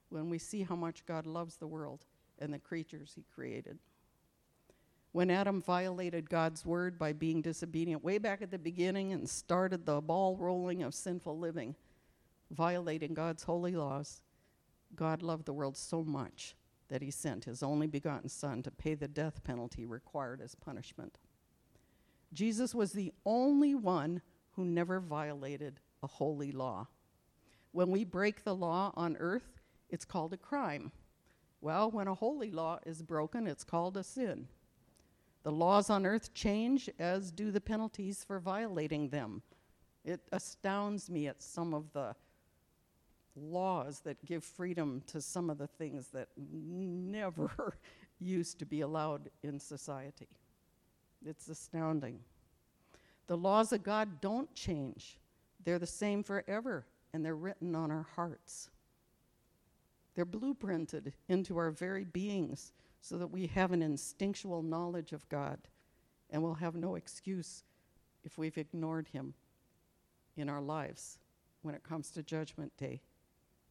[0.08, 2.04] when we see how much God loves the world
[2.40, 3.78] and the creatures he created.
[5.12, 9.84] When Adam violated God's word by being disobedient way back at the beginning and started
[9.84, 11.74] the ball rolling of sinful living,
[12.50, 14.20] violating God's holy laws,
[14.94, 16.54] God loved the world so much
[16.88, 21.18] that he sent his only begotten Son to pay the death penalty required as punishment.
[22.32, 24.20] Jesus was the only one
[24.52, 26.86] who never violated a holy law.
[27.72, 29.60] When we break the law on earth,
[29.90, 30.92] it's called a crime.
[31.60, 34.48] Well, when a holy law is broken, it's called a sin.
[35.42, 39.42] The laws on earth change, as do the penalties for violating them.
[40.04, 42.14] It astounds me at some of the
[43.36, 47.74] laws that give freedom to some of the things that never
[48.18, 50.28] used to be allowed in society.
[51.24, 52.20] It's astounding.
[53.26, 55.18] The laws of God don't change,
[55.64, 58.70] they're the same forever, and they're written on our hearts.
[60.18, 65.60] They're blueprinted into our very beings so that we have an instinctual knowledge of God
[66.28, 67.62] and will have no excuse
[68.24, 69.34] if we've ignored Him
[70.36, 71.20] in our lives
[71.62, 73.00] when it comes to Judgment Day,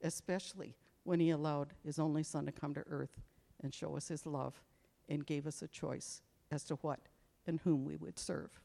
[0.01, 3.19] especially when He allowed His only Son to come to earth
[3.61, 4.63] and show us His love
[5.09, 7.01] and gave us a choice as to what
[7.45, 8.61] and whom we would serve.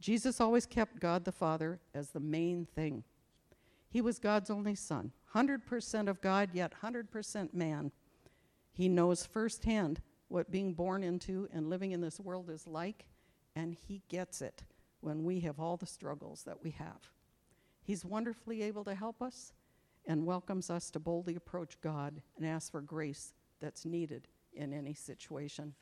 [0.00, 3.04] Jesus always kept God the Father as the main thing.
[3.88, 7.90] He was God's only Son, 100% of God, yet 100% man.
[8.72, 13.06] He knows firsthand what being born into and living in this world is like,
[13.54, 14.64] and He gets it
[15.00, 17.10] when we have all the struggles that we have.
[17.82, 19.52] He's wonderfully able to help us
[20.06, 24.94] and welcomes us to boldly approach God and ask for grace that's needed in any
[24.94, 25.74] situation.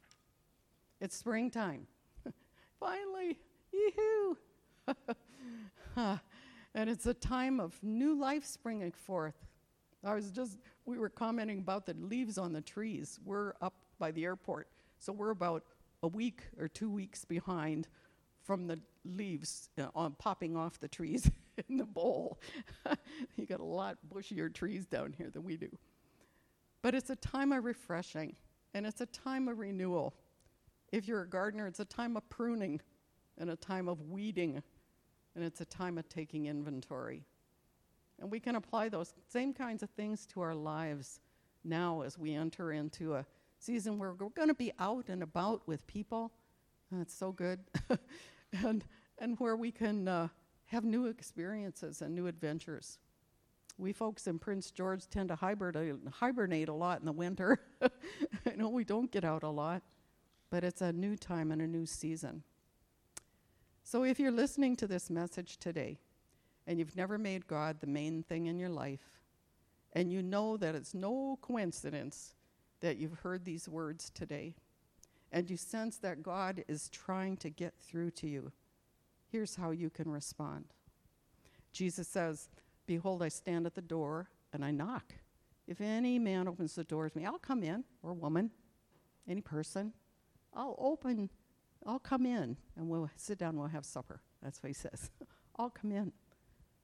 [1.01, 1.87] It's springtime.
[2.81, 3.39] Finally,
[3.73, 4.37] yee-hoo!
[6.75, 9.35] and it's a time of new life springing forth.
[10.05, 13.21] I was just, we were commenting about the leaves on the trees.
[13.25, 14.69] We're up by the airport,
[14.99, 15.65] so we're about
[16.03, 17.89] a week or two weeks behind
[18.43, 21.31] from the leaves uh, on popping off the trees
[21.69, 22.41] in the bowl.
[23.37, 25.69] you got a lot bushier trees down here than we do.
[26.83, 28.35] But it's a time of refreshing,
[28.75, 30.15] and it's a time of renewal.
[30.91, 32.81] If you're a gardener, it's a time of pruning
[33.39, 34.63] and a time of weeding
[35.35, 37.25] and it's a time of taking inventory.
[38.21, 41.21] And we can apply those same kinds of things to our lives
[41.65, 43.27] now as we enter into a
[43.59, 46.33] season where we're going to be out and about with people.
[46.91, 47.61] That's so good.
[48.65, 48.85] and,
[49.19, 50.29] and where we can uh,
[50.67, 52.99] have new experiences and new adventures.
[53.79, 57.61] We folks in Prince George tend to hibernate, hibernate a lot in the winter.
[57.83, 59.83] I know we don't get out a lot,
[60.51, 62.43] but it's a new time and a new season.
[63.83, 65.99] So if you're listening to this message today
[66.67, 69.21] and you've never made God the main thing in your life,
[69.93, 72.35] and you know that it's no coincidence
[72.81, 74.55] that you've heard these words today,
[75.31, 78.53] and you sense that God is trying to get through to you,
[79.31, 80.67] here's how you can respond.
[81.73, 82.49] Jesus says,
[82.87, 85.15] Behold, I stand at the door and I knock.
[85.67, 88.51] If any man opens the door to me, I'll come in, or woman,
[89.29, 89.93] any person.
[90.53, 91.31] I'll open,
[91.87, 94.21] I'll come in, and we'll sit down, we'll have supper.
[94.43, 95.11] That's what he says.
[95.57, 96.13] I'll come in.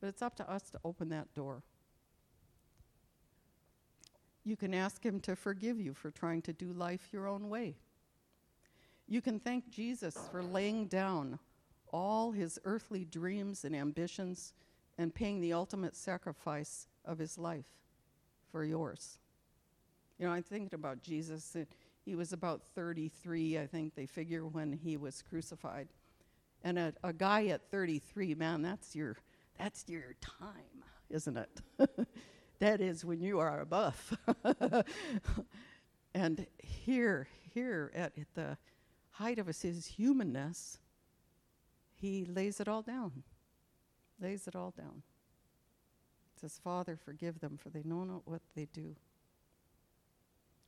[0.00, 1.62] But it's up to us to open that door.
[4.44, 7.76] You can ask him to forgive you for trying to do life your own way.
[9.06, 11.38] You can thank Jesus for laying down
[11.92, 14.52] all his earthly dreams and ambitions
[14.98, 17.68] and paying the ultimate sacrifice of his life
[18.50, 19.18] for yours.
[20.18, 21.56] You know, I'm thinking about Jesus.
[22.08, 25.88] He was about 33, I think they figure, when he was crucified.
[26.64, 29.18] And a, a guy at 33, man, that's your
[29.58, 31.60] that's your time, isn't it?
[32.60, 34.16] that is when you are a buff.
[36.14, 38.56] and here, here at, at the
[39.10, 40.78] height of his humanness,
[41.94, 43.22] he lays it all down.
[44.18, 45.02] Lays it all down.
[46.40, 48.96] Says, Father, forgive them, for they know not what they do.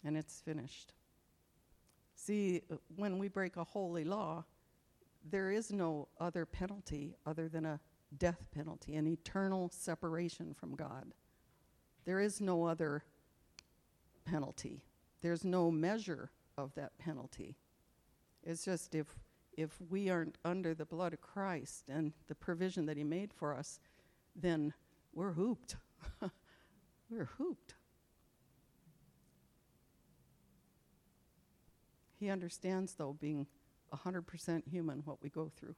[0.04, 0.92] And it's finished.
[2.22, 2.60] See,
[2.96, 4.44] when we break a holy law,
[5.24, 7.80] there is no other penalty other than a
[8.18, 11.14] death penalty, an eternal separation from God.
[12.04, 13.04] There is no other
[14.26, 14.84] penalty.
[15.22, 17.56] There's no measure of that penalty.
[18.42, 19.06] It's just if
[19.56, 23.54] if we aren't under the blood of Christ and the provision that he made for
[23.54, 23.80] us,
[24.36, 24.74] then
[25.14, 25.76] we're hooped.
[27.10, 27.74] we're hooped.
[32.20, 33.46] He understands, though, being
[33.94, 35.74] 100% human, what we go through.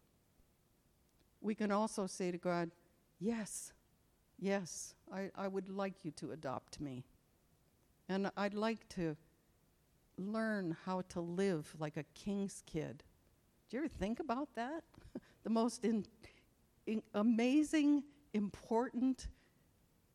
[1.41, 2.73] We can also say to God,
[3.21, 3.73] Yes,
[4.41, 7.05] yes, I, I would like you to adopt me.
[8.09, 9.17] And I'd like to
[10.19, 13.05] learn how to live like a king's kid.
[13.71, 14.83] Do you ever think about that?
[15.45, 16.05] the most in,
[16.87, 18.03] in amazing,
[18.35, 19.29] important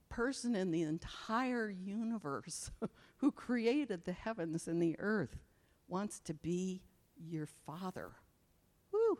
[0.09, 2.69] person in the entire universe
[3.17, 5.47] who created the heavens and the earth
[5.88, 6.82] wants to be
[7.18, 8.12] your father.
[8.92, 9.18] Woo!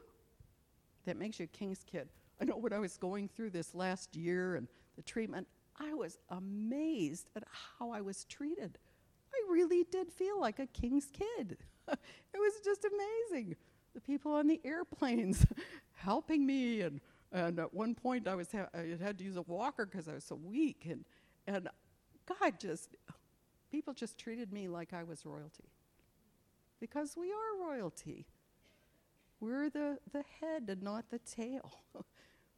[1.06, 2.10] That makes you a king's kid.
[2.42, 5.48] I know when I was going through this last year and the treatment,
[5.80, 7.44] I was amazed at
[7.80, 8.78] how I was treated.
[9.34, 11.58] I really did feel like a king's kid.
[11.88, 11.98] it
[12.34, 13.56] was just amazing.
[13.94, 15.46] The people on the airplanes
[15.94, 17.00] helping me, and,
[17.32, 20.14] and at one point I was ha- I had to use a walker because I
[20.14, 21.04] was so weak, and
[21.48, 21.70] and
[22.28, 22.96] God just
[23.72, 25.72] people just treated me like I was royalty
[26.80, 28.28] because we are royalty.
[29.40, 31.72] We're the, the head and not the tail.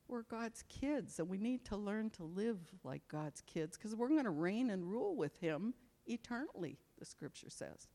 [0.07, 4.09] we're God's kids, and we need to learn to live like God's kids because we're
[4.09, 5.73] going to reign and rule with Him
[6.07, 7.87] eternally, the scripture says.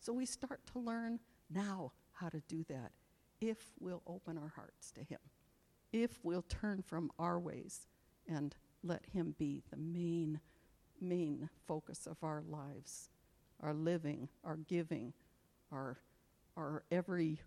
[0.00, 1.20] So we start to learn
[1.50, 2.92] now how to do that
[3.40, 5.18] if we'll open our hearts to Him,
[5.92, 7.86] if we'll turn from our ways
[8.26, 10.40] and let Him be the main,
[11.00, 13.10] main focus of our lives,
[13.60, 15.12] our living, our giving,
[15.72, 15.98] our,
[16.56, 17.40] our every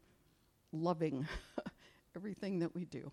[0.71, 1.27] loving,
[2.15, 3.11] everything that we do.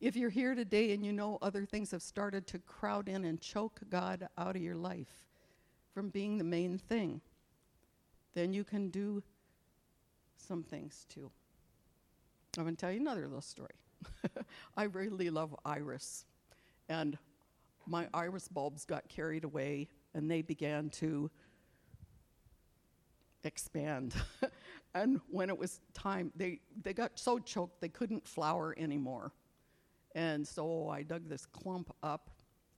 [0.00, 3.40] If you're here today and you know other things have started to crowd in and
[3.40, 5.26] choke God out of your life
[5.94, 7.20] from being the main thing,
[8.34, 9.22] then you can do
[10.36, 11.30] some things too.
[12.58, 13.74] I'm going to tell you another little story.
[14.76, 16.24] I really love iris.
[16.88, 17.16] And
[17.86, 21.30] my iris bulbs got carried away and they began to
[23.44, 24.14] expand.
[24.94, 29.32] and when it was time, they, they got so choked they couldn't flower anymore.
[30.14, 32.30] And so I dug this clump up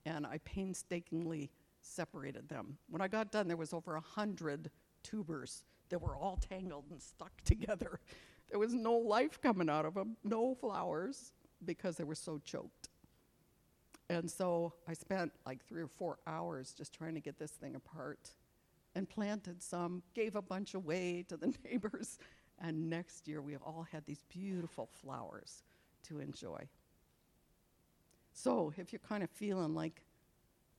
[0.07, 1.51] and I painstakingly
[1.81, 2.79] separated them.
[2.89, 4.71] When I got done, there was over a hundred
[5.03, 8.01] tubers that were all tangled and stuck together.
[8.51, 11.33] There was no life coming out of them, no flowers,
[11.65, 12.89] because they were so choked.
[14.11, 17.75] And so I spent like three or four hours just trying to get this thing
[17.75, 18.31] apart
[18.95, 22.19] and planted some, gave a bunch away to the neighbors,
[22.61, 25.63] and next year we all had these beautiful flowers
[26.05, 26.69] to enjoy.
[28.33, 30.03] So if you're kind of feeling like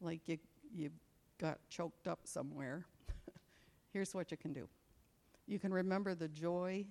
[0.01, 0.37] like you
[0.73, 0.91] you
[1.39, 2.85] got choked up somewhere,
[3.93, 4.67] here's what you can do.
[5.47, 6.85] You can remember the joy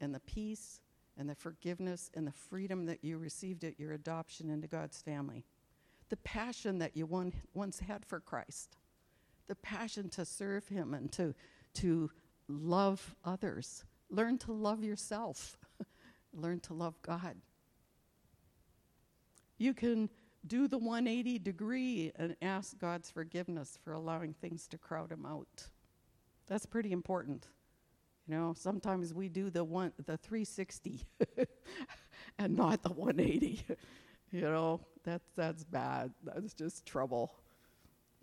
[0.00, 0.80] and the peace
[1.16, 5.44] and the forgiveness and the freedom that you received at your adoption into God's family,
[6.08, 8.76] the passion that you one, once had for Christ,
[9.50, 11.34] the passion to serve Him and to,
[11.74, 12.08] to
[12.46, 13.84] love others.
[14.08, 15.58] Learn to love yourself,
[16.32, 17.34] learn to love God.
[19.58, 20.08] You can
[20.46, 25.66] do the 180 degree and ask God's forgiveness for allowing things to crowd Him out.
[26.46, 27.48] That's pretty important.
[28.28, 31.04] You know, sometimes we do the one the 360
[32.38, 33.66] and not the 180.
[34.30, 36.12] you know, that's that's bad.
[36.22, 37.34] That's just trouble.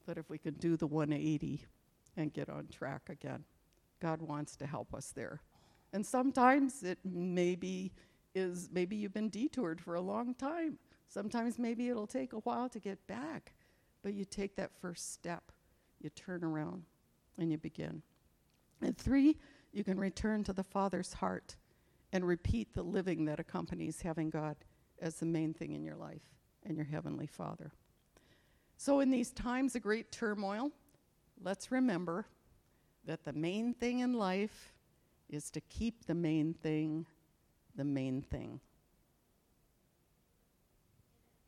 [0.07, 1.65] But if we can do the 180
[2.15, 3.43] and get on track again,
[4.01, 5.41] God wants to help us there.
[5.91, 7.91] And sometimes it maybe
[8.33, 10.79] is maybe you've been detoured for a long time.
[11.09, 13.53] Sometimes maybe it'll take a while to get back.
[14.01, 15.51] But you take that first step,
[15.99, 16.83] you turn around,
[17.37, 18.01] and you begin.
[18.81, 19.37] And three,
[19.73, 21.57] you can return to the Father's heart
[22.13, 24.55] and repeat the living that accompanies having God
[25.01, 26.21] as the main thing in your life
[26.63, 27.73] and your Heavenly Father.
[28.77, 30.71] So, in these times of great turmoil,
[31.43, 32.27] let's remember
[33.05, 34.73] that the main thing in life
[35.29, 37.05] is to keep the main thing
[37.77, 38.59] the main thing.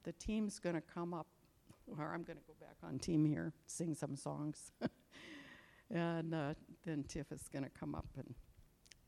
[0.03, 1.27] The team's going to come up,
[1.87, 4.71] or I'm going to go back on team here, sing some songs.
[5.89, 6.53] and uh,
[6.85, 8.35] then Tiff is going to come up and,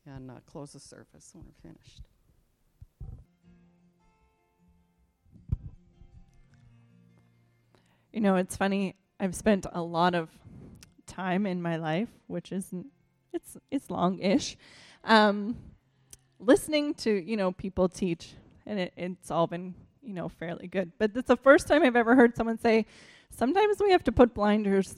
[0.04, 2.02] and uh, close the service when we're finished.
[8.12, 8.96] You know, it's funny.
[9.18, 10.28] I've spent a lot of
[11.06, 12.72] time in my life, which is
[13.32, 14.56] it's it's long-ish,
[15.04, 15.56] um,
[16.38, 18.34] listening to you know people teach,
[18.66, 20.92] and it, it's all been you know fairly good.
[20.98, 22.86] But it's the first time I've ever heard someone say,
[23.30, 24.96] sometimes we have to put blinders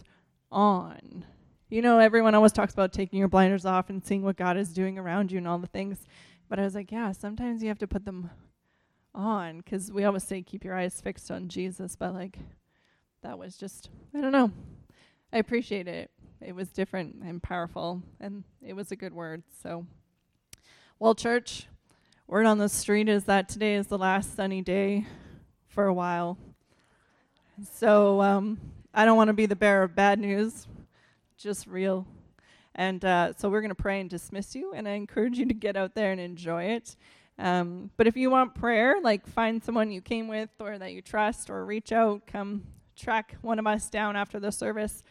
[0.51, 1.25] on.
[1.71, 4.73] You know, everyone always talks about taking your blinders off and seeing what God is
[4.73, 6.07] doing around you and all the things.
[6.49, 8.31] But I was like, yeah, sometimes you have to put them
[9.15, 11.97] on because we always say keep your eyes fixed on Jesus.
[11.97, 12.39] But like,
[13.25, 14.53] that was just, I don't know.
[15.33, 16.11] I appreciate it.
[16.43, 19.43] It was different and powerful, and it was a good word.
[19.63, 19.87] So,
[20.99, 21.67] well, church,
[22.27, 25.07] word on the street is that today is the last sunny day
[25.69, 26.37] for a while.
[27.73, 28.61] So, um,
[28.93, 30.67] I don't want to be the bearer of bad news
[31.39, 32.07] just real.
[32.75, 35.55] And uh, so we're going to pray and dismiss you, and I encourage you to
[35.55, 36.95] get out there and enjoy it.
[37.39, 41.01] Um, but if you want prayer, like find someone you came with or that you
[41.01, 42.65] trust, or reach out, come
[42.97, 45.03] track one of us down after the service,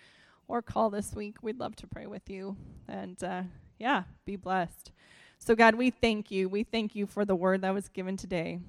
[0.47, 1.37] or call this week.
[1.41, 2.57] We'd love to pray with you.
[2.87, 3.43] And uh,
[3.79, 4.91] yeah, be blessed.
[5.39, 6.47] So, God, we thank you.
[6.47, 8.59] We thank you for the word that was given today.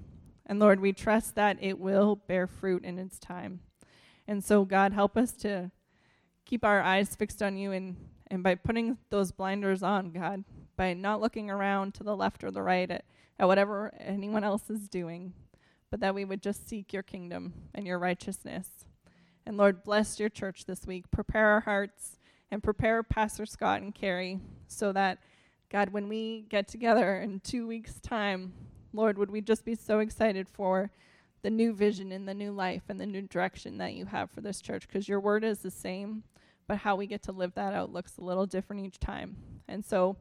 [0.47, 3.61] And Lord, we trust that it will bear fruit in its time.
[4.27, 5.71] And so, God, help us to
[6.45, 7.97] keep our eyes fixed on you and,
[8.27, 10.45] and by putting those blinders on, God,
[10.77, 13.05] by not looking around to the left or the right at,
[13.39, 15.33] at whatever anyone else is doing,
[15.91, 18.84] but that we would just seek your kingdom and your righteousness.
[19.47, 21.11] And Lord, bless your church this week.
[21.11, 22.19] Prepare our hearts
[22.51, 25.19] and prepare Pastor Scott and Carrie so that,
[25.71, 28.53] God, when we get together in two weeks' time,
[28.93, 30.91] Lord, would we just be so excited for
[31.43, 34.41] the new vision and the new life and the new direction that you have for
[34.41, 36.23] this church because your word is the same
[36.67, 39.37] but how we get to live that out looks a little different each time.
[39.69, 40.17] And so,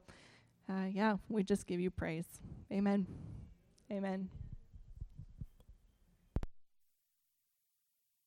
[0.69, 2.25] uh, yeah, we just give you praise.
[2.71, 3.07] Amen.
[3.91, 4.29] Amen.